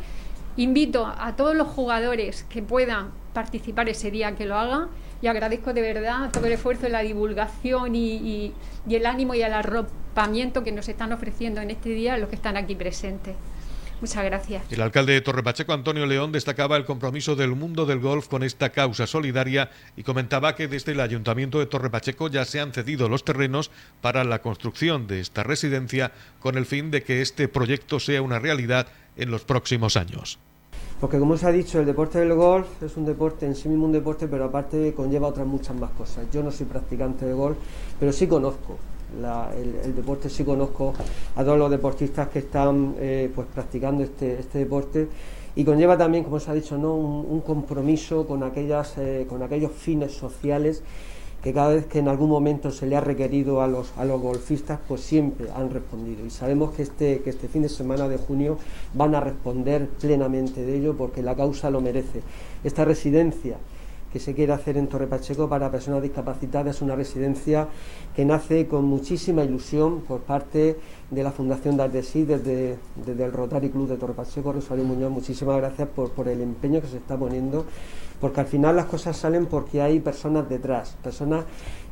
Invito 0.57 1.05
a 1.05 1.35
todos 1.35 1.55
los 1.55 1.67
jugadores 1.67 2.43
que 2.43 2.61
puedan 2.61 3.11
participar 3.33 3.87
ese 3.87 4.11
día 4.11 4.35
que 4.35 4.45
lo 4.45 4.57
hagan 4.57 4.89
y 5.21 5.27
agradezco 5.27 5.73
de 5.73 5.81
verdad 5.81 6.29
todo 6.31 6.45
el 6.45 6.53
esfuerzo 6.53 6.83
de 6.83 6.89
la 6.89 7.01
divulgación 7.01 7.95
y, 7.95 8.53
el 8.89 9.05
ánimo 9.05 9.33
y 9.33 9.41
el 9.41 9.53
arropamiento 9.53 10.63
que 10.63 10.71
nos 10.71 10.89
están 10.89 11.13
ofreciendo 11.13 11.61
en 11.61 11.71
este 11.71 11.89
día 11.89 12.17
los 12.17 12.27
que 12.27 12.35
están 12.35 12.57
aquí 12.57 12.75
presentes. 12.75 13.35
Muchas 14.01 14.25
gracias. 14.25 14.63
El 14.71 14.81
alcalde 14.81 15.13
de 15.13 15.21
Torre 15.21 15.43
Pacheco, 15.43 15.73
Antonio 15.73 16.07
León, 16.07 16.31
destacaba 16.31 16.75
el 16.75 16.85
compromiso 16.85 17.35
del 17.35 17.51
mundo 17.51 17.85
del 17.85 17.99
golf 17.99 18.27
con 18.27 18.41
esta 18.41 18.71
causa 18.71 19.05
solidaria 19.05 19.69
y 19.95 20.01
comentaba 20.01 20.55
que 20.55 20.67
desde 20.67 20.93
el 20.93 20.99
Ayuntamiento 20.99 21.59
de 21.59 21.67
Torre 21.67 21.91
Pacheco 21.91 22.27
ya 22.27 22.43
se 22.43 22.59
han 22.59 22.73
cedido 22.73 23.07
los 23.09 23.23
terrenos 23.23 23.69
para 24.01 24.23
la 24.23 24.41
construcción 24.41 25.05
de 25.05 25.19
esta 25.19 25.43
residencia 25.43 26.11
con 26.39 26.57
el 26.57 26.65
fin 26.65 26.89
de 26.89 27.03
que 27.03 27.21
este 27.21 27.47
proyecto 27.47 27.99
sea 27.99 28.23
una 28.23 28.39
realidad 28.39 28.87
en 29.17 29.29
los 29.29 29.45
próximos 29.45 29.95
años. 29.95 30.39
Porque 30.99 31.19
como 31.19 31.37
se 31.37 31.45
ha 31.45 31.51
dicho, 31.51 31.79
el 31.79 31.85
deporte 31.85 32.19
del 32.19 32.33
golf 32.33 32.81
es 32.81 32.97
un 32.97 33.05
deporte 33.05 33.45
en 33.45 33.55
sí 33.55 33.69
mismo 33.69 33.85
un 33.85 33.91
deporte, 33.91 34.27
pero 34.27 34.45
aparte 34.45 34.93
conlleva 34.95 35.27
otras 35.27 35.45
muchas 35.45 35.75
más 35.75 35.91
cosas. 35.91 36.25
Yo 36.33 36.41
no 36.41 36.51
soy 36.51 36.65
practicante 36.65 37.25
de 37.25 37.33
golf, 37.33 37.57
pero 37.99 38.11
sí 38.11 38.25
conozco 38.25 38.79
el, 39.83 39.95
deporte, 39.95 40.29
sí 40.29 40.43
conozco 40.43 40.93
a 41.35 41.43
todos 41.43 41.57
los 41.57 41.69
deportistas 41.69 42.29
que 42.29 42.39
están 42.39 42.95
eh, 42.99 43.31
pues 43.33 43.47
practicando 43.53 44.03
este, 44.03 44.39
este 44.39 44.59
deporte 44.59 45.07
y 45.55 45.65
conlleva 45.65 45.97
también, 45.97 46.23
como 46.23 46.39
se 46.39 46.49
ha 46.49 46.53
dicho, 46.53 46.77
¿no? 46.77 46.95
un, 46.95 47.41
compromiso 47.41 48.25
con, 48.25 48.43
aquellas, 48.43 48.97
eh, 48.97 49.25
con 49.27 49.43
aquellos 49.43 49.71
fines 49.71 50.13
sociales 50.13 50.81
que 51.43 51.53
cada 51.53 51.69
vez 51.69 51.87
que 51.87 51.99
en 51.99 52.07
algún 52.07 52.29
momento 52.29 52.71
se 52.71 52.85
le 52.85 52.95
ha 52.95 53.01
requerido 53.01 53.61
a 53.61 53.67
los, 53.67 53.91
a 53.97 54.05
los 54.05 54.21
golfistas, 54.21 54.79
pues 54.87 55.01
siempre 55.01 55.47
han 55.55 55.71
respondido. 55.71 56.25
Y 56.25 56.29
sabemos 56.29 56.71
que 56.71 56.83
este, 56.83 57.21
que 57.21 57.31
este 57.31 57.47
fin 57.47 57.63
de 57.63 57.69
semana 57.69 58.07
de 58.07 58.17
junio 58.17 58.59
van 58.93 59.15
a 59.15 59.19
responder 59.19 59.87
plenamente 59.99 60.63
de 60.63 60.77
ello 60.77 60.95
porque 60.95 61.23
la 61.23 61.35
causa 61.35 61.71
lo 61.71 61.81
merece. 61.81 62.21
Esta 62.63 62.85
residencia 62.85 63.57
que 64.11 64.19
se 64.19 64.33
quiere 64.33 64.53
hacer 64.53 64.77
en 64.77 64.87
Torre 64.87 65.07
Pacheco 65.07 65.47
para 65.47 65.71
personas 65.71 66.01
discapacitadas 66.01 66.75
es 66.75 66.81
una 66.81 66.95
residencia 66.95 67.67
que 68.15 68.25
nace 68.25 68.67
con 68.67 68.85
muchísima 68.85 69.43
ilusión 69.43 70.01
por 70.01 70.21
parte 70.21 70.77
de 71.09 71.23
la 71.23 71.31
Fundación 71.31 71.77
Dardesí, 71.77 72.23
desde, 72.23 72.77
desde 73.05 73.23
el 73.23 73.31
Rotary 73.31 73.69
Club 73.69 73.87
de 73.87 73.97
Torre 73.97 74.13
Pacheco, 74.13 74.51
Rosario 74.51 74.83
Muñoz, 74.83 75.11
muchísimas 75.11 75.57
gracias 75.57 75.87
por, 75.89 76.11
por 76.11 76.27
el 76.27 76.41
empeño 76.41 76.81
que 76.81 76.87
se 76.87 76.97
está 76.97 77.17
poniendo 77.17 77.65
porque 78.21 78.39
al 78.39 78.45
final 78.45 78.75
las 78.75 78.85
cosas 78.85 79.17
salen 79.17 79.47
porque 79.47 79.81
hay 79.81 79.99
personas 79.99 80.47
detrás, 80.47 80.95
personas 81.03 81.43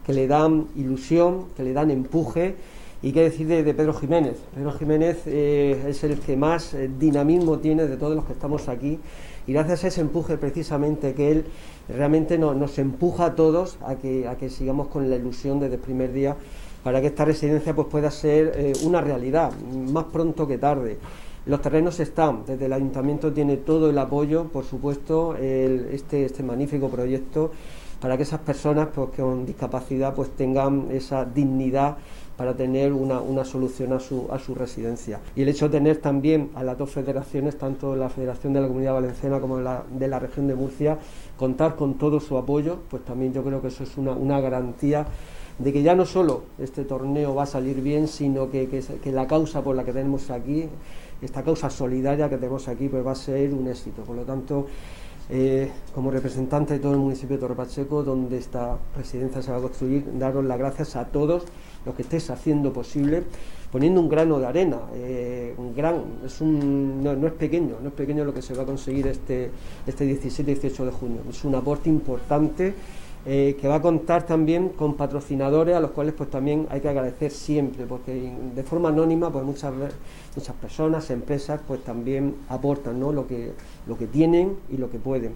que 0.05 0.13
le 0.13 0.27
dan 0.27 0.67
ilusión, 0.77 1.47
que 1.57 1.63
le 1.63 1.73
dan 1.73 1.89
empuje. 1.91 2.55
¿Y 3.01 3.11
qué 3.13 3.23
decir 3.23 3.47
de, 3.47 3.73
Pedro 3.73 3.93
Jiménez? 3.93 4.37
Pedro 4.53 4.71
Jiménez 4.73 5.23
eh, 5.25 5.85
es 5.87 6.03
el 6.03 6.19
que 6.19 6.35
más 6.35 6.73
eh, 6.73 6.89
dinamismo 6.99 7.57
tiene 7.57 7.87
de 7.87 7.97
todos 7.97 8.15
los 8.15 8.25
que 8.25 8.33
estamos 8.33 8.67
aquí 8.67 8.99
y 9.47 9.53
gracias 9.53 9.85
a 9.85 9.87
ese 9.87 10.01
empuje 10.01 10.37
precisamente 10.37 11.13
que 11.13 11.31
él 11.31 11.45
realmente 11.89 12.37
nos 12.37 12.77
empuja 12.77 13.25
a 13.25 13.35
todos 13.35 13.77
a 13.85 13.95
que, 13.95 14.27
a 14.27 14.35
que 14.35 14.49
sigamos 14.49 14.87
con 14.87 15.09
la 15.09 15.15
ilusión 15.15 15.59
desde 15.59 15.75
el 15.75 15.81
primer 15.81 16.13
día 16.13 16.35
para 16.83 17.01
que 17.01 17.07
esta 17.07 17.25
residencia 17.25 17.75
pues, 17.75 17.87
pueda 17.87 18.09
ser 18.11 18.53
eh, 18.55 18.73
una 18.83 19.01
realidad, 19.01 19.51
más 19.91 20.05
pronto 20.05 20.47
que 20.47 20.57
tarde. 20.57 20.97
Los 21.49 21.63
terrenos 21.63 21.99
están, 21.99 22.45
desde 22.45 22.67
el 22.67 22.73
ayuntamiento 22.73 23.33
tiene 23.33 23.57
todo 23.57 23.89
el 23.89 23.97
apoyo, 23.97 24.43
por 24.49 24.65
supuesto, 24.65 25.35
este, 25.35 26.25
este 26.25 26.43
magnífico 26.43 26.89
proyecto 26.89 27.49
para 27.99 28.17
que 28.17 28.21
esas 28.21 28.41
personas 28.41 28.89
pues, 28.93 29.09
con 29.17 29.47
discapacidad 29.47 30.13
pues, 30.13 30.29
tengan 30.29 30.89
esa 30.91 31.25
dignidad 31.25 31.97
para 32.37 32.53
tener 32.53 32.93
una, 32.93 33.43
solución 33.45 33.93
a 33.93 33.99
su, 33.99 34.27
a 34.31 34.37
su 34.37 34.53
residencia. 34.53 35.21
Y 35.35 35.41
el 35.41 35.49
hecho 35.49 35.69
de 35.69 35.79
tener 35.79 35.97
también 35.97 36.51
a 36.53 36.63
las 36.63 36.77
dos 36.77 36.91
federaciones, 36.91 37.57
tanto 37.57 37.95
la 37.95 38.09
Federación 38.09 38.53
de 38.53 38.61
la 38.61 38.67
Comunidad 38.67 38.93
Valenciana 38.93 39.39
como 39.39 39.59
la 39.59 39.85
de 39.89 40.07
la 40.07 40.19
región 40.19 40.47
de 40.47 40.53
Murcia, 40.53 40.99
contar 41.35 41.75
con 41.75 41.95
todo 41.95 42.19
su 42.19 42.37
apoyo, 42.37 42.77
pues 42.91 43.03
también 43.03 43.33
yo 43.33 43.43
creo 43.43 43.59
que 43.59 43.69
eso 43.69 43.81
es 43.81 43.97
una, 43.97 44.11
una 44.11 44.39
garantía 44.39 45.07
de 45.57 45.73
que 45.73 45.83
ya 45.83 45.93
no 45.93 46.05
solo 46.05 46.43
este 46.57 46.85
torneo 46.85 47.35
va 47.35 47.43
a 47.43 47.47
salir 47.47 47.81
bien, 47.81 48.07
sino 48.07 48.49
que, 48.49 48.69
que, 48.69 48.81
que 48.81 49.11
la 49.11 49.27
causa 49.27 49.61
por 49.61 49.75
la 49.75 49.83
que 49.83 49.91
tenemos 49.91 50.29
aquí 50.29 50.69
esta 51.21 51.43
causa 51.43 51.69
solidaria 51.69 52.29
que 52.29 52.37
tenemos 52.37 52.67
aquí 52.67 52.87
pues 52.87 53.05
va 53.05 53.11
a 53.11 53.15
ser 53.15 53.53
un 53.53 53.67
éxito. 53.67 54.03
Por 54.03 54.15
lo 54.15 54.23
tanto, 54.23 54.67
eh, 55.31 55.69
como 55.93 56.09
representante 56.09 56.73
de 56.73 56.79
todo 56.79 56.93
el 56.93 56.99
municipio 56.99 57.35
de 57.35 57.41
Torre 57.41 57.55
Pacheco, 57.55 58.03
donde 58.03 58.37
esta 58.37 58.79
residencia 58.95 59.41
se 59.43 59.51
va 59.51 59.57
a 59.57 59.61
construir, 59.61 60.05
daros 60.17 60.43
las 60.43 60.57
gracias 60.57 60.95
a 60.95 61.05
todos 61.05 61.43
los 61.85 61.93
que 61.93 62.01
estéis 62.01 62.31
haciendo 62.31 62.73
posible, 62.73 63.23
poniendo 63.71 64.01
un 64.01 64.09
grano 64.09 64.39
de 64.39 64.47
arena. 64.47 64.79
Eh, 64.95 65.53
un 65.57 65.75
gran, 65.75 66.01
es 66.25 66.41
un, 66.41 67.03
no, 67.03 67.27
es 67.27 67.33
pequeño, 67.33 67.75
no 67.79 67.89
es 67.89 67.93
pequeño 67.93 68.25
lo 68.25 68.33
que 68.33 68.41
se 68.41 68.55
va 68.55 68.63
a 68.63 68.65
conseguir 68.65 69.05
este, 69.05 69.51
este 69.85 70.05
17 70.05 70.51
y 70.51 70.55
18 70.55 70.85
de 70.85 70.91
junio. 70.91 71.21
Es 71.29 71.43
un 71.43 71.53
aporte 71.53 71.89
importante 71.89 72.73
eh, 73.25 73.57
que 73.59 73.67
va 73.67 73.75
a 73.75 73.81
contar 73.81 74.25
también 74.25 74.69
con 74.69 74.95
patrocinadores 74.95 75.75
a 75.75 75.81
los 75.81 75.91
cuales 75.91 76.13
pues 76.13 76.29
también 76.29 76.67
hay 76.69 76.79
que 76.79 76.87
agradecer 76.87 77.31
siempre, 77.31 77.85
porque 77.85 78.31
de 78.55 78.63
forma 78.63 78.89
anónima 78.89 79.29
pues 79.29 79.43
muchas 79.43 79.73
muchas 80.35 80.55
personas, 80.55 81.09
empresas 81.09 81.59
pues 81.67 81.83
también 81.83 82.35
aportan 82.47 82.97
¿no? 82.97 83.11
lo, 83.11 83.27
que, 83.27 83.51
lo 83.87 83.97
que 83.97 84.07
tienen 84.07 84.55
y 84.69 84.77
lo 84.77 84.89
que 84.89 84.99
pueden. 84.99 85.33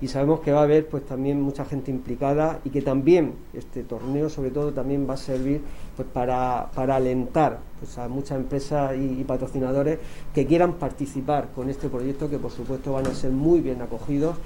Y 0.00 0.08
sabemos 0.08 0.40
que 0.40 0.52
va 0.52 0.60
a 0.60 0.62
haber 0.62 0.88
pues 0.88 1.04
también 1.04 1.40
mucha 1.40 1.64
gente 1.64 1.90
implicada 1.90 2.60
y 2.64 2.70
que 2.70 2.82
también 2.82 3.34
este 3.54 3.82
torneo 3.82 4.30
sobre 4.30 4.50
todo 4.50 4.72
también 4.72 5.06
va 5.08 5.14
a 5.14 5.18
servir 5.18 5.60
pues 5.94 6.08
para, 6.10 6.70
para 6.74 6.96
alentar 6.96 7.60
pues, 7.78 7.96
a 7.98 8.08
muchas 8.08 8.38
empresas 8.38 8.94
y, 8.96 9.20
y 9.20 9.24
patrocinadores 9.24 9.98
que 10.34 10.46
quieran 10.46 10.74
participar 10.74 11.48
con 11.54 11.68
este 11.68 11.88
proyecto 11.88 12.30
que 12.30 12.38
por 12.38 12.50
supuesto 12.50 12.92
van 12.92 13.06
a 13.06 13.14
ser 13.14 13.30
muy 13.30 13.60
bien 13.60 13.80
acogidos 13.82 14.36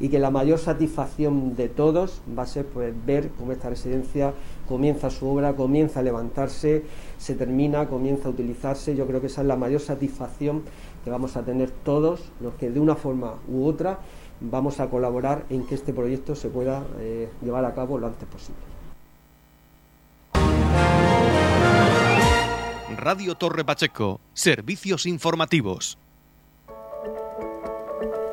y 0.00 0.08
que 0.08 0.18
la 0.18 0.30
mayor 0.30 0.58
satisfacción 0.58 1.54
de 1.54 1.68
todos 1.68 2.22
va 2.36 2.44
a 2.44 2.46
ser 2.46 2.64
pues, 2.64 2.92
ver 3.06 3.30
cómo 3.38 3.52
esta 3.52 3.68
residencia 3.68 4.32
comienza 4.66 5.10
su 5.10 5.28
obra, 5.28 5.54
comienza 5.54 6.00
a 6.00 6.02
levantarse, 6.02 6.84
se 7.18 7.34
termina, 7.34 7.86
comienza 7.86 8.28
a 8.28 8.30
utilizarse. 8.30 8.96
Yo 8.96 9.06
creo 9.06 9.20
que 9.20 9.26
esa 9.26 9.42
es 9.42 9.46
la 9.46 9.56
mayor 9.56 9.80
satisfacción 9.80 10.62
que 11.04 11.10
vamos 11.10 11.36
a 11.36 11.42
tener 11.42 11.70
todos 11.70 12.32
los 12.40 12.54
que 12.54 12.70
de 12.70 12.80
una 12.80 12.96
forma 12.96 13.34
u 13.46 13.66
otra 13.66 13.98
vamos 14.40 14.80
a 14.80 14.88
colaborar 14.88 15.44
en 15.50 15.66
que 15.66 15.74
este 15.74 15.92
proyecto 15.92 16.34
se 16.34 16.48
pueda 16.48 16.82
eh, 16.98 17.28
llevar 17.42 17.64
a 17.66 17.74
cabo 17.74 17.98
lo 17.98 18.06
antes 18.06 18.26
posible. 18.26 18.60
Radio 22.96 23.34
Torre 23.34 23.64
Pacheco, 23.64 24.20
servicios 24.34 25.06
informativos. 25.06 25.98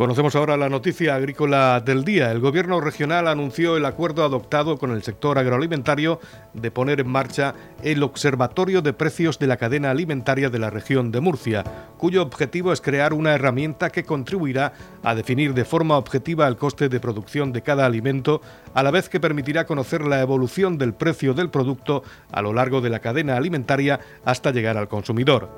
Conocemos 0.00 0.34
ahora 0.34 0.56
la 0.56 0.70
noticia 0.70 1.14
agrícola 1.14 1.78
del 1.84 2.04
día. 2.04 2.32
El 2.32 2.40
gobierno 2.40 2.80
regional 2.80 3.28
anunció 3.28 3.76
el 3.76 3.84
acuerdo 3.84 4.24
adoptado 4.24 4.78
con 4.78 4.92
el 4.92 5.02
sector 5.02 5.36
agroalimentario 5.36 6.20
de 6.54 6.70
poner 6.70 7.00
en 7.00 7.08
marcha 7.08 7.54
el 7.82 8.02
Observatorio 8.02 8.80
de 8.80 8.94
Precios 8.94 9.38
de 9.38 9.46
la 9.46 9.58
Cadena 9.58 9.90
Alimentaria 9.90 10.48
de 10.48 10.58
la 10.58 10.70
región 10.70 11.12
de 11.12 11.20
Murcia, 11.20 11.64
cuyo 11.98 12.22
objetivo 12.22 12.72
es 12.72 12.80
crear 12.80 13.12
una 13.12 13.34
herramienta 13.34 13.90
que 13.90 14.04
contribuirá 14.04 14.72
a 15.02 15.14
definir 15.14 15.52
de 15.52 15.66
forma 15.66 15.98
objetiva 15.98 16.48
el 16.48 16.56
coste 16.56 16.88
de 16.88 16.98
producción 16.98 17.52
de 17.52 17.60
cada 17.60 17.84
alimento, 17.84 18.40
a 18.72 18.82
la 18.82 18.90
vez 18.90 19.10
que 19.10 19.20
permitirá 19.20 19.66
conocer 19.66 20.06
la 20.06 20.22
evolución 20.22 20.78
del 20.78 20.94
precio 20.94 21.34
del 21.34 21.50
producto 21.50 22.04
a 22.32 22.40
lo 22.40 22.54
largo 22.54 22.80
de 22.80 22.88
la 22.88 23.00
cadena 23.00 23.36
alimentaria 23.36 24.00
hasta 24.24 24.50
llegar 24.50 24.78
al 24.78 24.88
consumidor. 24.88 25.50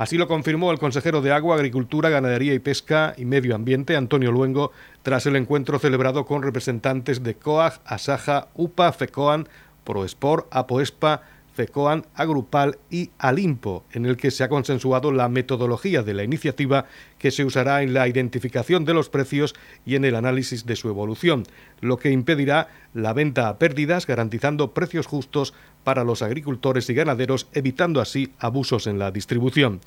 Así 0.00 0.16
lo 0.16 0.28
confirmó 0.28 0.70
el 0.70 0.78
consejero 0.78 1.20
de 1.20 1.30
Agua, 1.30 1.56
Agricultura, 1.56 2.08
Ganadería 2.08 2.54
y 2.54 2.58
Pesca 2.58 3.12
y 3.18 3.26
Medio 3.26 3.54
Ambiente, 3.54 3.79
Antonio 3.88 4.32
Luengo, 4.32 4.72
tras 5.02 5.26
el 5.26 5.36
encuentro 5.36 5.78
celebrado 5.78 6.24
con 6.24 6.42
representantes 6.42 7.22
de 7.22 7.34
COAG, 7.34 7.80
ASAJA, 7.84 8.48
UPA, 8.54 8.92
FECOAN, 8.92 9.48
ProEsport, 9.84 10.46
APOESPA, 10.50 11.22
FECOAN, 11.52 12.06
Agrupal 12.14 12.78
y 12.90 13.10
Alimpo, 13.18 13.84
en 13.92 14.06
el 14.06 14.16
que 14.16 14.30
se 14.30 14.44
ha 14.44 14.48
consensuado 14.48 15.12
la 15.12 15.28
metodología 15.28 16.02
de 16.02 16.14
la 16.14 16.22
iniciativa 16.22 16.86
que 17.18 17.30
se 17.30 17.44
usará 17.44 17.82
en 17.82 17.92
la 17.92 18.08
identificación 18.08 18.84
de 18.84 18.94
los 18.94 19.08
precios 19.08 19.54
y 19.84 19.96
en 19.96 20.04
el 20.04 20.14
análisis 20.14 20.64
de 20.64 20.76
su 20.76 20.88
evolución, 20.88 21.44
lo 21.80 21.98
que 21.98 22.10
impedirá 22.10 22.68
la 22.94 23.12
venta 23.12 23.48
a 23.48 23.58
pérdidas, 23.58 24.06
garantizando 24.06 24.72
precios 24.72 25.06
justos 25.06 25.52
para 25.84 26.04
los 26.04 26.22
agricultores 26.22 26.88
y 26.90 26.94
ganaderos, 26.94 27.48
evitando 27.52 28.00
así 28.00 28.32
abusos 28.38 28.86
en 28.86 28.98
la 28.98 29.10
distribución. 29.10 29.80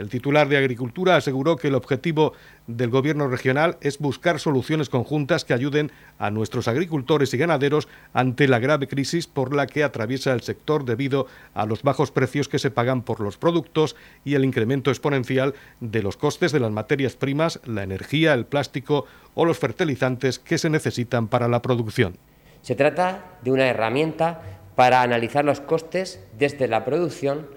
El 0.00 0.08
titular 0.08 0.48
de 0.48 0.56
Agricultura 0.56 1.16
aseguró 1.16 1.56
que 1.56 1.68
el 1.68 1.74
objetivo 1.74 2.32
del 2.66 2.88
Gobierno 2.88 3.28
regional 3.28 3.76
es 3.82 3.98
buscar 3.98 4.40
soluciones 4.40 4.88
conjuntas 4.88 5.44
que 5.44 5.52
ayuden 5.52 5.92
a 6.18 6.30
nuestros 6.30 6.68
agricultores 6.68 7.34
y 7.34 7.36
ganaderos 7.36 7.86
ante 8.14 8.48
la 8.48 8.60
grave 8.60 8.88
crisis 8.88 9.26
por 9.26 9.54
la 9.54 9.66
que 9.66 9.84
atraviesa 9.84 10.32
el 10.32 10.40
sector 10.40 10.86
debido 10.86 11.26
a 11.52 11.66
los 11.66 11.82
bajos 11.82 12.12
precios 12.12 12.48
que 12.48 12.58
se 12.58 12.70
pagan 12.70 13.02
por 13.02 13.20
los 13.20 13.36
productos 13.36 13.94
y 14.24 14.36
el 14.36 14.44
incremento 14.46 14.90
exponencial 14.90 15.54
de 15.80 16.02
los 16.02 16.16
costes 16.16 16.50
de 16.52 16.60
las 16.60 16.70
materias 16.70 17.16
primas, 17.16 17.60
la 17.66 17.82
energía, 17.82 18.32
el 18.32 18.46
plástico 18.46 19.04
o 19.34 19.44
los 19.44 19.58
fertilizantes 19.58 20.38
que 20.38 20.56
se 20.56 20.70
necesitan 20.70 21.28
para 21.28 21.46
la 21.46 21.60
producción. 21.60 22.16
Se 22.62 22.74
trata 22.74 23.38
de 23.42 23.50
una 23.50 23.66
herramienta 23.66 24.59
para 24.74 25.02
analizar 25.02 25.44
los 25.44 25.60
costes 25.60 26.20
desde 26.38 26.68
la 26.68 26.84
producción 26.84 27.48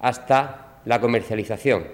hasta 0.00 0.80
la 0.84 1.00
comercialización. 1.00 1.84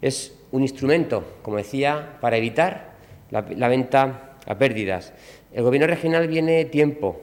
Es 0.00 0.34
un 0.52 0.62
instrumento, 0.62 1.24
como 1.42 1.56
decía, 1.56 2.18
para 2.20 2.36
evitar 2.36 2.94
la, 3.30 3.68
venta 3.68 4.36
a 4.46 4.54
pérdidas. 4.56 5.12
El 5.52 5.64
Gobierno 5.64 5.86
regional 5.86 6.28
viene 6.28 6.64
tiempo 6.66 7.20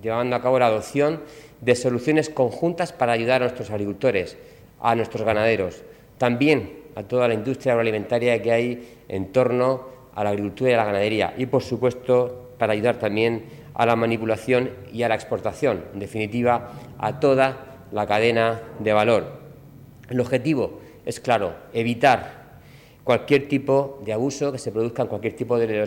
llevando 0.00 0.36
a 0.36 0.40
cabo 0.40 0.58
la 0.58 0.66
adopción 0.66 1.20
de 1.60 1.74
soluciones 1.74 2.30
conjuntas 2.30 2.92
para 2.92 3.12
ayudar 3.12 3.42
a 3.42 3.46
nuestros 3.46 3.70
agricultores, 3.70 4.38
a 4.80 4.94
nuestros 4.94 5.24
ganaderos, 5.24 5.82
también 6.18 6.80
a 6.94 7.02
toda 7.02 7.28
la 7.28 7.34
industria 7.34 7.72
agroalimentaria 7.72 8.40
que 8.40 8.52
hay 8.52 8.98
en 9.08 9.32
torno 9.32 9.86
a 10.14 10.24
la 10.24 10.30
agricultura 10.30 10.70
y 10.70 10.74
a 10.74 10.78
la 10.78 10.84
ganadería 10.84 11.34
y, 11.36 11.46
por 11.46 11.62
supuesto, 11.62 12.52
para 12.58 12.72
ayudar 12.72 12.98
también 12.98 13.44
a 13.74 13.86
la 13.86 13.96
manipulación 13.96 14.70
y 14.92 15.02
a 15.02 15.08
la 15.08 15.14
exportación, 15.14 15.84
en 15.92 16.00
definitiva, 16.00 16.72
a 16.98 17.20
toda 17.20 17.86
la 17.92 18.06
cadena 18.06 18.60
de 18.78 18.92
valor. 18.92 19.40
El 20.08 20.20
objetivo 20.20 20.80
es 21.04 21.20
claro, 21.20 21.54
evitar 21.72 22.42
cualquier 23.04 23.48
tipo 23.48 24.00
de 24.04 24.12
abuso 24.12 24.52
que 24.52 24.58
se 24.58 24.70
produzca 24.70 25.02
en 25.02 25.08
cualquier 25.08 25.34
tipo 25.34 25.58
de, 25.58 25.82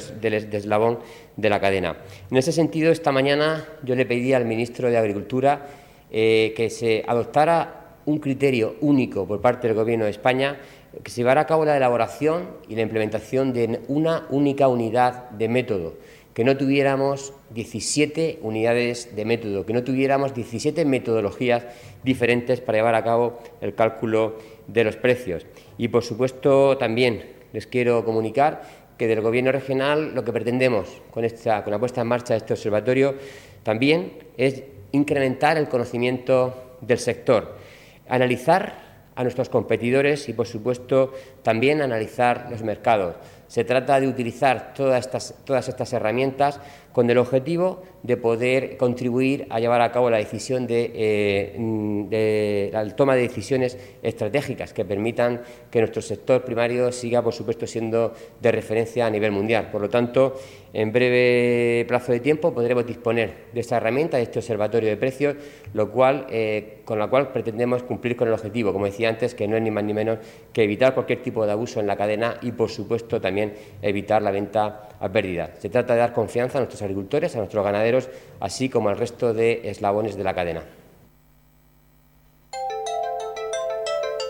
eslabón 0.52 1.00
de 1.38 1.50
la 1.50 1.60
cadena. 1.60 1.98
En 2.30 2.38
ese 2.38 2.52
sentido, 2.52 2.92
esta 2.92 3.12
mañana 3.12 3.66
yo 3.84 3.96
le 3.96 4.06
pedí 4.06 4.34
al 4.34 4.46
ministro 4.46 4.90
de 4.90 4.98
Agricultura 4.98 5.66
eh, 6.12 6.54
que 6.56 6.70
se 6.70 7.04
adoptara 7.08 7.82
un 8.06 8.20
criterio 8.20 8.76
único 8.82 9.26
por 9.26 9.42
parte 9.42 9.68
del 9.68 9.76
Gobierno 9.76 10.06
de 10.06 10.12
España, 10.12 10.58
que 11.04 11.10
se 11.10 11.18
llevara 11.18 11.42
a 11.42 11.48
cabo 11.48 11.66
la 11.66 11.76
elaboración 11.76 12.50
y 12.70 12.76
la 12.76 12.82
implementación 12.82 13.52
de 13.52 13.82
una 13.88 14.26
única 14.30 14.68
unidad 14.68 15.30
de 15.32 15.50
método, 15.50 15.96
que 16.36 16.44
no 16.44 16.58
tuviéramos 16.58 17.34
17 17.52 18.40
unidades 18.42 19.16
de 19.16 19.24
método, 19.24 19.66
que 19.66 19.72
no 19.72 19.86
tuviéramos 19.86 20.36
17 20.36 20.84
metodologías 20.84 21.64
diferentes 22.04 22.60
para 22.60 22.78
llevar 22.78 22.96
a 22.96 23.06
cabo 23.06 23.40
el 23.62 23.74
cálculo 23.74 24.38
de 24.68 24.84
los 24.84 24.98
precios. 24.98 25.48
Y, 25.78 25.88
por 25.88 26.04
supuesto, 26.04 26.78
también 26.78 27.24
les 27.54 27.68
quiero 27.68 28.04
comunicar 28.04 28.64
que 28.98 29.08
del 29.08 29.22
Gobierno 29.22 29.54
regional 29.54 30.14
lo 30.14 30.26
que 30.26 30.34
pretendemos 30.34 31.02
con, 31.10 31.24
esta, 31.24 31.64
con 31.64 31.72
la 31.72 31.80
puesta 31.80 32.02
en 32.02 32.08
marcha 32.08 32.34
de 32.34 32.40
este 32.40 32.54
observatorio 32.54 33.16
también 33.64 34.12
es 34.36 34.64
incrementar 34.92 35.58
el 35.58 35.70
conocimiento 35.70 36.78
del 36.82 37.00
sector, 37.00 37.56
analizar 38.10 38.84
a 39.16 39.24
nuestros 39.24 39.48
competidores 39.48 40.28
y, 40.28 40.34
por 40.34 40.48
supuesto, 40.48 41.14
también 41.44 41.82
analizar 41.82 42.48
los 42.52 42.62
mercados. 42.62 43.16
Se 43.48 43.64
trata 43.64 44.00
de 44.00 44.08
utilizar 44.08 44.74
todas 44.74 45.06
estas, 45.06 45.34
todas 45.46 45.68
estas 45.68 45.94
herramientas 45.94 46.60
con 46.96 47.10
el 47.10 47.18
objetivo 47.18 47.84
de 48.04 48.16
poder 48.16 48.78
contribuir 48.78 49.48
a 49.50 49.60
llevar 49.60 49.82
a 49.82 49.92
cabo 49.92 50.10
la 50.10 50.16
decisión 50.16 50.66
de, 50.66 50.94
eh, 50.96 52.70
la 52.72 52.96
toma 52.96 53.16
de 53.16 53.24
decisiones 53.24 53.78
estratégicas 54.02 54.72
que 54.72 54.86
permitan 54.86 55.42
que 55.70 55.80
nuestro 55.80 56.02
sector 56.02 56.46
primario 56.46 56.94
siga, 56.94 57.22
por 57.22 57.34
supuesto, 57.34 57.68
siendo 57.68 58.14
de 58.40 58.50
referencia 58.50 59.06
a 59.06 59.10
nivel 59.10 59.34
mundial. 59.34 59.72
Por 59.72 59.82
lo 59.82 59.90
tanto, 59.90 60.40
en 60.72 60.94
breve 60.94 61.84
plazo 61.86 62.14
de 62.14 62.22
tiempo 62.22 62.54
podremos 62.54 62.88
disponer 62.88 63.48
de 63.52 63.60
esta 63.60 63.76
herramienta, 63.76 64.16
de 64.16 64.24
este 64.24 64.40
observatorio 64.40 64.88
de 64.88 64.96
precios, 64.96 65.36
lo 65.74 65.92
cual, 65.92 66.28
eh, 66.30 66.78
con 66.86 66.98
la 66.98 67.08
cual 67.08 67.34
pretendemos 67.34 67.84
cumplir 67.84 68.16
con 68.16 68.30
el 68.30 68.34
objetivo, 68.34 68.72
como 68.72 68.86
decía 68.86 69.10
antes, 69.10 69.36
que 69.36 69.50
no 69.50 69.58
es 69.58 69.62
ni 69.62 69.72
más 69.72 69.84
ni 69.84 69.94
menos 69.94 70.20
que 70.54 70.64
evitar 70.64 70.94
cualquier 70.94 71.22
tipo 71.22 71.46
de 71.46 71.52
abuso 71.52 71.82
en 71.82 71.88
la 71.88 71.98
cadena 71.98 72.38
y, 72.42 72.54
por 72.54 72.70
supuesto, 72.70 73.20
también 73.20 73.54
evitar 73.82 74.22
la 74.22 74.32
venta 74.32 74.90
a 74.98 75.10
pérdida. 75.10 75.52
Se 75.60 75.70
trata 75.70 75.94
de 75.94 76.00
dar 76.00 76.14
confianza 76.14 76.58
a 76.58 76.62
nuestros 76.62 76.85
agricultores, 76.86 77.36
a 77.36 77.40
nuestros 77.40 77.64
ganaderos, 77.64 78.10
así 78.40 78.70
como 78.70 78.90
al 78.90 78.98
resto 78.98 79.34
de 79.34 79.70
eslabones 79.70 80.16
de 80.16 80.24
la 80.24 80.34
cadena. 80.34 80.64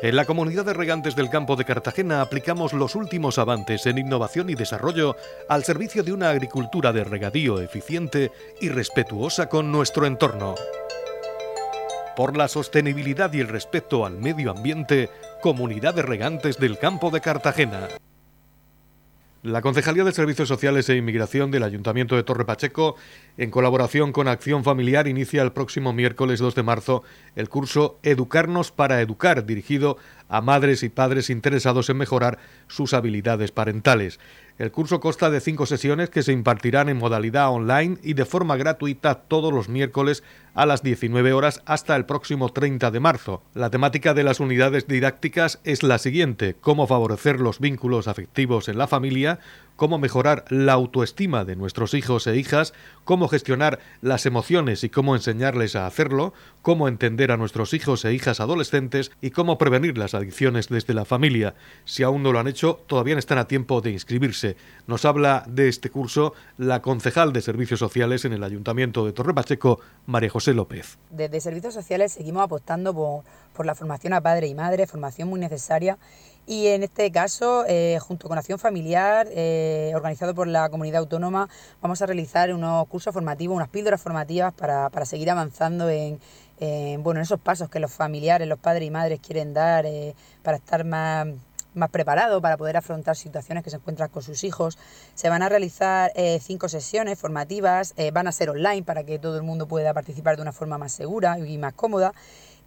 En 0.01 0.15
la 0.15 0.25
comunidad 0.25 0.65
de 0.65 0.73
regantes 0.73 1.15
del 1.15 1.29
campo 1.29 1.55
de 1.55 1.65
Cartagena 1.65 2.21
aplicamos 2.21 2.73
los 2.73 2.93
últimos 2.95 3.39
avances 3.39 3.87
en 3.87 3.97
innovación 3.97 4.49
y 4.51 4.53
desarrollo 4.53 5.15
al 5.49 5.63
servicio 5.63 6.03
de 6.03 6.13
una 6.13 6.29
agricultura 6.29 6.93
de 6.93 7.03
regadío 7.03 7.59
eficiente 7.59 8.31
y 8.61 8.69
respetuosa 8.69 9.49
con 9.49 9.71
nuestro 9.71 10.05
entorno. 10.05 10.55
Por 12.15 12.37
la 12.37 12.47
sostenibilidad 12.47 13.33
y 13.33 13.39
el 13.39 13.47
respeto 13.47 14.05
al 14.05 14.19
medio 14.19 14.51
ambiente, 14.51 15.09
Comunidad 15.41 15.95
de 15.95 16.03
Regantes 16.03 16.57
del 16.57 16.77
Campo 16.77 17.09
de 17.09 17.21
Cartagena. 17.21 17.87
La 19.45 19.61
Concejalía 19.61 20.03
de 20.03 20.11
Servicios 20.11 20.47
Sociales 20.47 20.89
e 20.89 20.95
Inmigración 20.95 21.51
del 21.51 21.61
Ayuntamiento 21.61 22.15
de 22.15 22.23
Torre 22.23 22.45
Pacheco, 22.45 22.95
en 23.37 23.51
colaboración 23.51 24.11
con 24.11 24.27
Acción 24.27 24.63
Familiar, 24.63 25.07
inicia 25.07 25.43
el 25.43 25.51
próximo 25.51 25.93
miércoles 25.93 26.39
2 26.39 26.55
de 26.55 26.63
marzo 26.63 27.03
el 27.35 27.47
curso 27.47 27.99
Educarnos 28.01 28.71
para 28.71 29.01
Educar, 29.01 29.45
dirigido 29.45 29.97
a 30.29 30.41
madres 30.41 30.81
y 30.81 30.89
padres 30.89 31.29
interesados 31.29 31.91
en 31.91 31.97
mejorar 31.97 32.39
sus 32.65 32.95
habilidades 32.95 33.51
parentales. 33.51 34.19
El 34.57 34.71
curso 34.71 34.99
consta 34.99 35.29
de 35.29 35.41
cinco 35.41 35.67
sesiones 35.67 36.09
que 36.09 36.23
se 36.23 36.31
impartirán 36.31 36.89
en 36.89 36.97
modalidad 36.97 37.49
online 37.49 37.99
y 38.01 38.15
de 38.15 38.25
forma 38.25 38.57
gratuita 38.57 39.13
todos 39.13 39.53
los 39.53 39.69
miércoles 39.69 40.23
a 40.55 40.65
las 40.65 40.81
19 40.81 41.33
horas 41.33 41.61
hasta 41.65 41.95
el 41.95 42.05
próximo 42.05 42.49
30 42.49 42.89
de 42.89 42.99
marzo. 42.99 43.43
La 43.53 43.69
temática 43.69 44.13
de 44.13 44.23
las 44.23 44.39
unidades 44.39 44.87
didácticas 44.87 45.59
es 45.65 45.83
la 45.83 45.97
siguiente, 45.99 46.55
cómo 46.59 46.87
favorecer 46.87 47.41
los 47.41 47.59
vínculos 47.59 48.07
afectivos 48.07 48.69
en 48.69 48.77
la 48.77 48.87
familia, 48.87 49.39
cómo 49.75 49.97
mejorar 49.97 50.45
la 50.49 50.73
autoestima 50.73 51.43
de 51.43 51.57
nuestros 51.57 51.93
hijos 51.93 52.27
e 52.27 52.37
hijas, 52.37 52.73
cómo 53.03 53.27
gestionar 53.27 53.79
las 54.01 54.25
emociones 54.25 54.85
y 54.85 54.89
cómo 54.89 55.15
enseñarles 55.15 55.75
a 55.75 55.85
hacerlo, 55.85 56.33
cómo 56.61 56.87
entender 56.87 57.31
a 57.31 57.37
nuestros 57.37 57.73
hijos 57.73 58.05
e 58.05 58.13
hijas 58.13 58.39
adolescentes 58.39 59.11
y 59.21 59.31
cómo 59.31 59.57
prevenir 59.57 59.97
las 59.97 60.13
adicciones 60.13 60.69
desde 60.69 60.93
la 60.93 61.03
familia. 61.03 61.55
Si 61.83 62.03
aún 62.03 62.23
no 62.23 62.31
lo 62.31 62.39
han 62.39 62.47
hecho, 62.47 62.81
todavía 62.87 63.17
están 63.17 63.37
a 63.37 63.47
tiempo 63.47 63.81
de 63.81 63.91
inscribirse. 63.91 64.55
Nos 64.87 65.03
habla 65.03 65.43
de 65.47 65.67
este 65.67 65.89
curso 65.89 66.33
la 66.57 66.81
concejal 66.81 67.33
de 67.33 67.41
Servicios 67.41 67.79
Sociales 67.79 68.23
en 68.23 68.33
el 68.33 68.43
Ayuntamiento 68.43 69.05
de 69.05 69.11
Torre 69.11 69.33
Pacheco, 69.33 69.81
María 70.05 70.29
José 70.29 70.44
López. 70.53 70.97
Desde 71.09 71.39
Servicios 71.41 71.73
Sociales 71.73 72.11
seguimos 72.11 72.43
apostando 72.43 72.93
por, 72.93 73.65
la 73.65 73.75
formación 73.75 74.13
a 74.13 74.21
padre 74.21 74.47
y 74.47 74.55
madre, 74.55 74.85
formación 74.85 75.29
muy 75.29 75.39
necesaria 75.39 75.97
y 76.45 76.67
en 76.67 76.83
este 76.83 77.11
caso, 77.11 77.65
eh, 77.67 77.97
junto 77.99 78.27
con 78.27 78.37
Acción 78.37 78.59
Familiar, 78.59 79.27
eh, 79.31 79.91
organizado 79.95 80.35
por 80.35 80.47
la 80.47 80.69
comunidad 80.69 80.99
autónoma, 80.99 81.49
vamos 81.81 82.01
a 82.01 82.05
realizar 82.05 82.53
unos 82.53 82.87
cursos 82.87 83.13
formativos, 83.13 83.55
unas 83.55 83.69
píldoras 83.69 84.01
formativas 84.01 84.53
para, 84.53 84.89
para 84.89 85.05
seguir 85.05 85.31
avanzando 85.31 85.89
en, 85.89 86.19
bueno, 87.03 87.19
en 87.19 87.23
esos 87.23 87.39
pasos 87.39 87.69
que 87.69 87.79
los 87.79 87.91
familiares, 87.91 88.47
los 88.47 88.59
padres 88.59 88.87
y 88.87 88.91
madres 88.91 89.19
quieren 89.19 89.53
dar 89.53 89.85
eh, 89.85 90.15
para 90.43 90.57
estar 90.57 90.83
más, 90.83 91.27
más 91.75 91.89
preparados 91.89 92.41
para 92.41 92.57
poder 92.57 92.77
afrontar 92.77 93.15
situaciones 93.15 93.63
que 93.63 93.69
se 93.69 93.75
encuentran 93.75 94.09
con 94.09 94.23
sus 94.23 94.43
hijos. 94.43 94.77
Se 95.13 95.29
van 95.29 95.43
a 95.43 95.49
realizar 95.49 96.11
cinco 96.41 96.69
sesiones 96.69 97.19
formativas, 97.19 97.93
van 98.13 98.27
a 98.27 98.31
ser 98.31 98.49
online 98.49 98.83
para 98.83 99.03
que 99.03 99.19
todo 99.19 99.37
el 99.37 99.43
mundo 99.43 99.67
pueda 99.67 99.93
participar 99.93 100.35
de 100.35 100.41
una 100.41 100.51
forma 100.51 100.77
más 100.77 100.91
segura 100.91 101.37
y 101.39 101.57
más 101.57 101.73
cómoda 101.73 102.13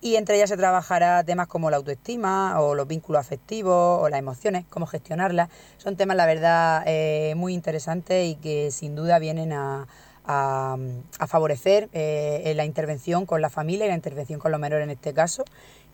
y 0.01 0.17
entre 0.17 0.37
ellas 0.37 0.49
se 0.49 0.57
trabajará 0.57 1.25
temas 1.25 1.49
como 1.49 1.71
la 1.71 1.77
autoestima 1.79 2.61
o 2.61 2.75
los 2.75 2.87
vínculos 2.87 3.21
afectivos 3.21 4.01
o 4.01 4.09
las 4.09 4.19
emociones, 4.19 4.65
cómo 4.71 4.87
gestionarlas. 4.87 5.49
Son 5.77 5.97
temas, 5.97 6.17
la 6.17 6.27
verdad, 6.27 6.85
eh, 6.87 7.35
muy 7.37 7.55
interesantes 7.55 8.27
y 8.27 8.37
que 8.37 8.71
sin 8.71 8.95
duda 8.95 9.19
vienen 9.19 9.53
a, 9.53 9.89
favorecer 11.27 11.89
eh, 11.93 12.53
la 12.55 12.65
intervención 12.65 13.27
con 13.27 13.41
la 13.41 13.51
familia 13.51 13.87
y 13.87 13.89
la 13.89 13.95
intervención 13.95 14.39
con 14.39 14.53
los 14.53 14.61
menores 14.61 14.85
en 14.85 14.91
este 14.91 15.13
caso. 15.15 15.45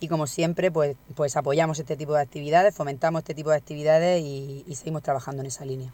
Y 0.00 0.08
como 0.08 0.26
siempre, 0.26 0.70
pues, 0.70 0.96
pues 1.14 1.36
apoyamos 1.36 1.78
este 1.78 1.96
tipo 1.96 2.14
de 2.14 2.22
actividades, 2.22 2.74
fomentamos 2.74 3.20
este 3.20 3.34
tipo 3.34 3.50
de 3.50 3.56
actividades 3.56 4.22
y 4.22 4.74
seguimos 4.74 5.02
trabajando 5.02 5.42
en 5.42 5.46
esa 5.46 5.64
línea. 5.64 5.92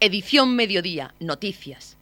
Edición 0.00 0.54
Mediodía, 0.56 1.14
Noticias. 1.20 1.96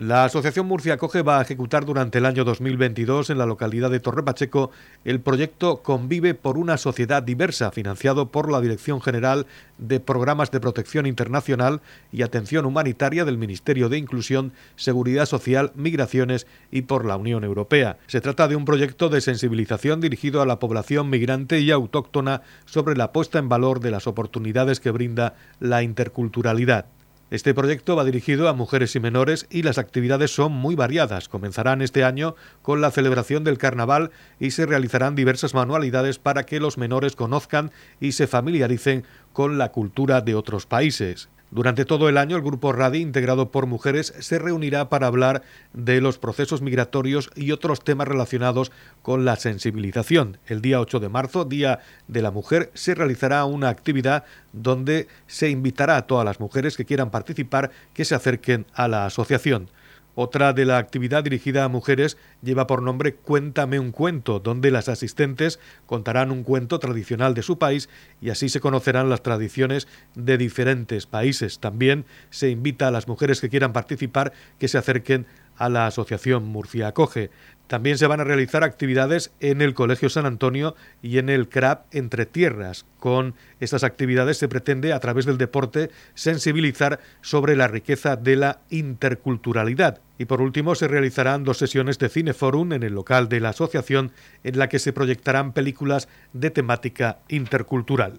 La 0.00 0.24
Asociación 0.24 0.66
Murcia 0.66 0.96
Coge 0.96 1.22
va 1.22 1.38
a 1.38 1.42
ejecutar 1.42 1.84
durante 1.84 2.18
el 2.18 2.26
año 2.26 2.42
2022 2.42 3.30
en 3.30 3.38
la 3.38 3.46
localidad 3.46 3.92
de 3.92 4.00
Torre 4.00 4.24
Pacheco 4.24 4.72
el 5.04 5.20
proyecto 5.20 5.84
Convive 5.84 6.34
por 6.34 6.58
una 6.58 6.78
sociedad 6.78 7.22
diversa, 7.22 7.70
financiado 7.70 8.32
por 8.32 8.50
la 8.50 8.60
Dirección 8.60 9.00
General 9.00 9.46
de 9.78 10.00
Programas 10.00 10.50
de 10.50 10.58
Protección 10.58 11.06
Internacional 11.06 11.80
y 12.10 12.22
Atención 12.22 12.66
Humanitaria 12.66 13.24
del 13.24 13.38
Ministerio 13.38 13.88
de 13.88 13.98
Inclusión, 13.98 14.52
Seguridad 14.74 15.26
Social, 15.26 15.70
Migraciones 15.76 16.48
y 16.72 16.82
por 16.82 17.04
la 17.04 17.16
Unión 17.16 17.44
Europea. 17.44 17.98
Se 18.08 18.20
trata 18.20 18.48
de 18.48 18.56
un 18.56 18.64
proyecto 18.64 19.10
de 19.10 19.20
sensibilización 19.20 20.00
dirigido 20.00 20.42
a 20.42 20.46
la 20.46 20.58
población 20.58 21.08
migrante 21.08 21.60
y 21.60 21.70
autóctona 21.70 22.42
sobre 22.64 22.96
la 22.96 23.12
puesta 23.12 23.38
en 23.38 23.48
valor 23.48 23.78
de 23.78 23.92
las 23.92 24.08
oportunidades 24.08 24.80
que 24.80 24.90
brinda 24.90 25.36
la 25.60 25.84
interculturalidad. 25.84 26.86
Este 27.30 27.54
proyecto 27.54 27.96
va 27.96 28.04
dirigido 28.04 28.48
a 28.48 28.52
mujeres 28.52 28.94
y 28.94 29.00
menores 29.00 29.46
y 29.50 29.62
las 29.62 29.78
actividades 29.78 30.30
son 30.30 30.52
muy 30.52 30.74
variadas. 30.74 31.28
Comenzarán 31.28 31.80
este 31.80 32.04
año 32.04 32.36
con 32.62 32.80
la 32.80 32.90
celebración 32.90 33.44
del 33.44 33.58
carnaval 33.58 34.10
y 34.38 34.50
se 34.50 34.66
realizarán 34.66 35.14
diversas 35.14 35.54
manualidades 35.54 36.18
para 36.18 36.44
que 36.44 36.60
los 36.60 36.76
menores 36.76 37.16
conozcan 37.16 37.72
y 37.98 38.12
se 38.12 38.26
familiaricen 38.26 39.04
con 39.32 39.56
la 39.58 39.72
cultura 39.72 40.20
de 40.20 40.34
otros 40.34 40.66
países. 40.66 41.28
Durante 41.54 41.84
todo 41.84 42.08
el 42.08 42.18
año, 42.18 42.34
el 42.34 42.42
Grupo 42.42 42.72
RADI, 42.72 42.98
integrado 42.98 43.52
por 43.52 43.66
mujeres, 43.66 44.12
se 44.18 44.40
reunirá 44.40 44.88
para 44.88 45.06
hablar 45.06 45.44
de 45.72 46.00
los 46.00 46.18
procesos 46.18 46.62
migratorios 46.62 47.30
y 47.36 47.52
otros 47.52 47.84
temas 47.84 48.08
relacionados 48.08 48.72
con 49.02 49.24
la 49.24 49.36
sensibilización. 49.36 50.38
El 50.46 50.60
día 50.60 50.80
8 50.80 50.98
de 50.98 51.08
marzo, 51.08 51.44
Día 51.44 51.78
de 52.08 52.22
la 52.22 52.32
Mujer, 52.32 52.72
se 52.74 52.96
realizará 52.96 53.44
una 53.44 53.68
actividad 53.68 54.24
donde 54.52 55.06
se 55.28 55.48
invitará 55.48 55.96
a 55.96 56.08
todas 56.08 56.24
las 56.24 56.40
mujeres 56.40 56.76
que 56.76 56.86
quieran 56.86 57.12
participar 57.12 57.70
que 57.92 58.04
se 58.04 58.16
acerquen 58.16 58.66
a 58.74 58.88
la 58.88 59.06
asociación. 59.06 59.70
Otra 60.14 60.52
de 60.52 60.64
la 60.64 60.78
actividad 60.78 61.24
dirigida 61.24 61.64
a 61.64 61.68
mujeres 61.68 62.16
lleva 62.42 62.66
por 62.66 62.82
nombre 62.82 63.14
Cuéntame 63.14 63.80
un 63.80 63.90
cuento, 63.90 64.38
donde 64.38 64.70
las 64.70 64.88
asistentes 64.88 65.58
contarán 65.86 66.30
un 66.30 66.44
cuento 66.44 66.78
tradicional 66.78 67.34
de 67.34 67.42
su 67.42 67.58
país 67.58 67.88
y 68.20 68.30
así 68.30 68.48
se 68.48 68.60
conocerán 68.60 69.10
las 69.10 69.22
tradiciones 69.22 69.88
de 70.14 70.38
diferentes 70.38 71.06
países. 71.06 71.58
También 71.58 72.04
se 72.30 72.50
invita 72.50 72.88
a 72.88 72.90
las 72.92 73.08
mujeres 73.08 73.40
que 73.40 73.48
quieran 73.48 73.72
participar 73.72 74.32
que 74.58 74.68
se 74.68 74.78
acerquen 74.78 75.26
a 75.56 75.68
la 75.68 75.86
Asociación 75.86 76.44
Murcia 76.44 76.88
Acoge. 76.88 77.30
También 77.66 77.96
se 77.96 78.06
van 78.06 78.20
a 78.20 78.24
realizar 78.24 78.62
actividades 78.62 79.32
en 79.40 79.62
el 79.62 79.72
Colegio 79.72 80.10
San 80.10 80.26
Antonio 80.26 80.76
y 81.02 81.18
en 81.18 81.30
el 81.30 81.48
CRAP 81.48 81.86
Entre 81.94 82.26
Tierras. 82.26 82.84
Con 82.98 83.34
estas 83.58 83.84
actividades 83.84 84.36
se 84.36 84.48
pretende, 84.48 84.92
a 84.92 85.00
través 85.00 85.24
del 85.24 85.38
deporte, 85.38 85.90
sensibilizar 86.14 87.00
sobre 87.22 87.56
la 87.56 87.66
riqueza 87.66 88.16
de 88.16 88.36
la 88.36 88.60
interculturalidad. 88.68 90.00
Y 90.18 90.26
por 90.26 90.42
último, 90.42 90.74
se 90.74 90.88
realizarán 90.88 91.42
dos 91.44 91.56
sesiones 91.58 91.98
de 91.98 92.10
Cineforum 92.10 92.74
en 92.74 92.82
el 92.82 92.94
local 92.94 93.28
de 93.30 93.40
la 93.40 93.50
asociación 93.50 94.12
en 94.42 94.58
la 94.58 94.68
que 94.68 94.78
se 94.78 94.92
proyectarán 94.92 95.52
películas 95.52 96.08
de 96.34 96.50
temática 96.50 97.18
intercultural. 97.28 98.18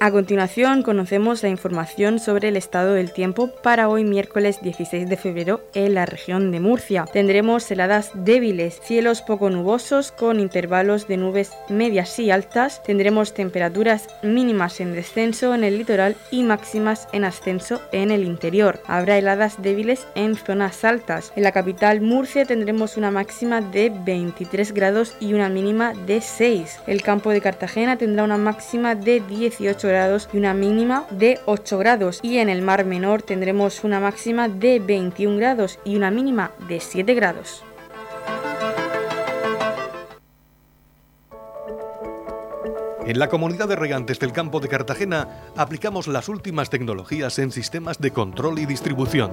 A 0.00 0.10
continuación 0.10 0.82
conocemos 0.82 1.42
la 1.42 1.48
información 1.48 2.18
sobre 2.18 2.48
el 2.48 2.56
estado 2.56 2.92
del 2.94 3.12
tiempo 3.12 3.48
para 3.62 3.88
hoy 3.88 4.04
miércoles 4.04 4.60
16 4.60 5.08
de 5.08 5.16
febrero 5.16 5.62
en 5.72 5.94
la 5.94 6.04
región 6.04 6.50
de 6.50 6.60
Murcia. 6.60 7.06
Tendremos 7.10 7.70
heladas 7.70 8.10
débiles, 8.12 8.80
cielos 8.82 9.22
poco 9.22 9.50
nubosos 9.50 10.12
con 10.12 10.40
intervalos 10.40 11.06
de 11.06 11.16
nubes 11.16 11.52
medias 11.68 12.18
y 12.18 12.30
altas. 12.30 12.82
Tendremos 12.82 13.34
temperaturas 13.34 14.08
mínimas 14.22 14.80
en 14.80 14.92
descenso 14.92 15.54
en 15.54 15.64
el 15.64 15.78
litoral 15.78 16.16
y 16.30 16.42
máximas 16.42 17.08
en 17.12 17.24
ascenso 17.24 17.80
en 17.92 18.10
el 18.10 18.24
interior. 18.24 18.80
Habrá 18.86 19.16
heladas 19.16 19.62
débiles 19.62 20.06
en 20.16 20.34
zonas 20.36 20.84
altas. 20.84 21.32
En 21.36 21.44
la 21.44 21.52
capital 21.52 22.00
Murcia 22.00 22.44
tendremos 22.44 22.96
una 22.96 23.10
máxima 23.10 23.60
de 23.60 23.90
23 24.04 24.74
grados 24.74 25.14
y 25.20 25.32
una 25.32 25.48
mínima 25.48 25.94
de 25.94 26.20
6. 26.20 26.80
El 26.88 27.02
campo 27.02 27.30
de 27.30 27.40
Cartagena 27.40 27.96
tendrá 27.96 28.24
una 28.24 28.36
máxima 28.36 28.96
de 28.96 29.20
18 29.20 29.83
18 29.84 29.88
grados 29.88 30.28
y 30.32 30.38
una 30.38 30.54
mínima 30.54 31.04
de 31.10 31.40
8 31.44 31.78
grados. 31.78 32.20
Y 32.22 32.38
en 32.38 32.48
el 32.48 32.62
Mar 32.62 32.84
Menor 32.84 33.22
tendremos 33.22 33.84
una 33.84 34.00
máxima 34.00 34.48
de 34.48 34.80
21 34.80 35.36
grados 35.36 35.78
y 35.84 35.96
una 35.96 36.10
mínima 36.10 36.52
de 36.68 36.80
7 36.80 37.14
grados. 37.14 37.62
En 43.06 43.18
la 43.18 43.28
comunidad 43.28 43.68
de 43.68 43.76
regantes 43.76 44.18
del 44.18 44.32
campo 44.32 44.60
de 44.60 44.68
Cartagena 44.68 45.28
aplicamos 45.56 46.08
las 46.08 46.30
últimas 46.30 46.70
tecnologías 46.70 47.38
en 47.38 47.52
sistemas 47.52 47.98
de 47.98 48.12
control 48.12 48.58
y 48.58 48.64
distribución, 48.64 49.32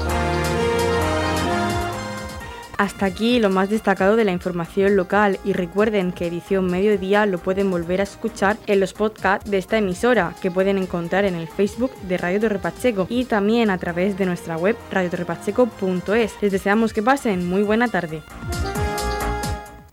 Hasta 2.81 3.05
aquí 3.05 3.37
lo 3.37 3.51
más 3.51 3.69
destacado 3.69 4.15
de 4.15 4.25
la 4.25 4.31
información 4.31 4.95
local 4.95 5.39
y 5.45 5.53
recuerden 5.53 6.11
que 6.11 6.25
edición 6.25 6.65
mediodía 6.65 7.27
lo 7.27 7.37
pueden 7.37 7.69
volver 7.69 7.99
a 7.99 8.05
escuchar 8.05 8.57
en 8.65 8.79
los 8.79 8.93
podcasts 8.93 9.51
de 9.51 9.59
esta 9.59 9.77
emisora 9.77 10.33
que 10.41 10.49
pueden 10.49 10.79
encontrar 10.79 11.25
en 11.25 11.35
el 11.35 11.47
Facebook 11.47 11.91
de 12.07 12.17
Radio 12.17 12.39
Torre 12.39 12.57
Pacheco 12.57 13.05
y 13.07 13.25
también 13.25 13.69
a 13.69 13.77
través 13.77 14.17
de 14.17 14.25
nuestra 14.25 14.57
web 14.57 14.75
radiotorrepacheco.es. 14.89 16.33
Les 16.41 16.51
deseamos 16.51 16.91
que 16.91 17.03
pasen 17.03 17.47
muy 17.47 17.61
buena 17.61 17.87
tarde. 17.87 18.23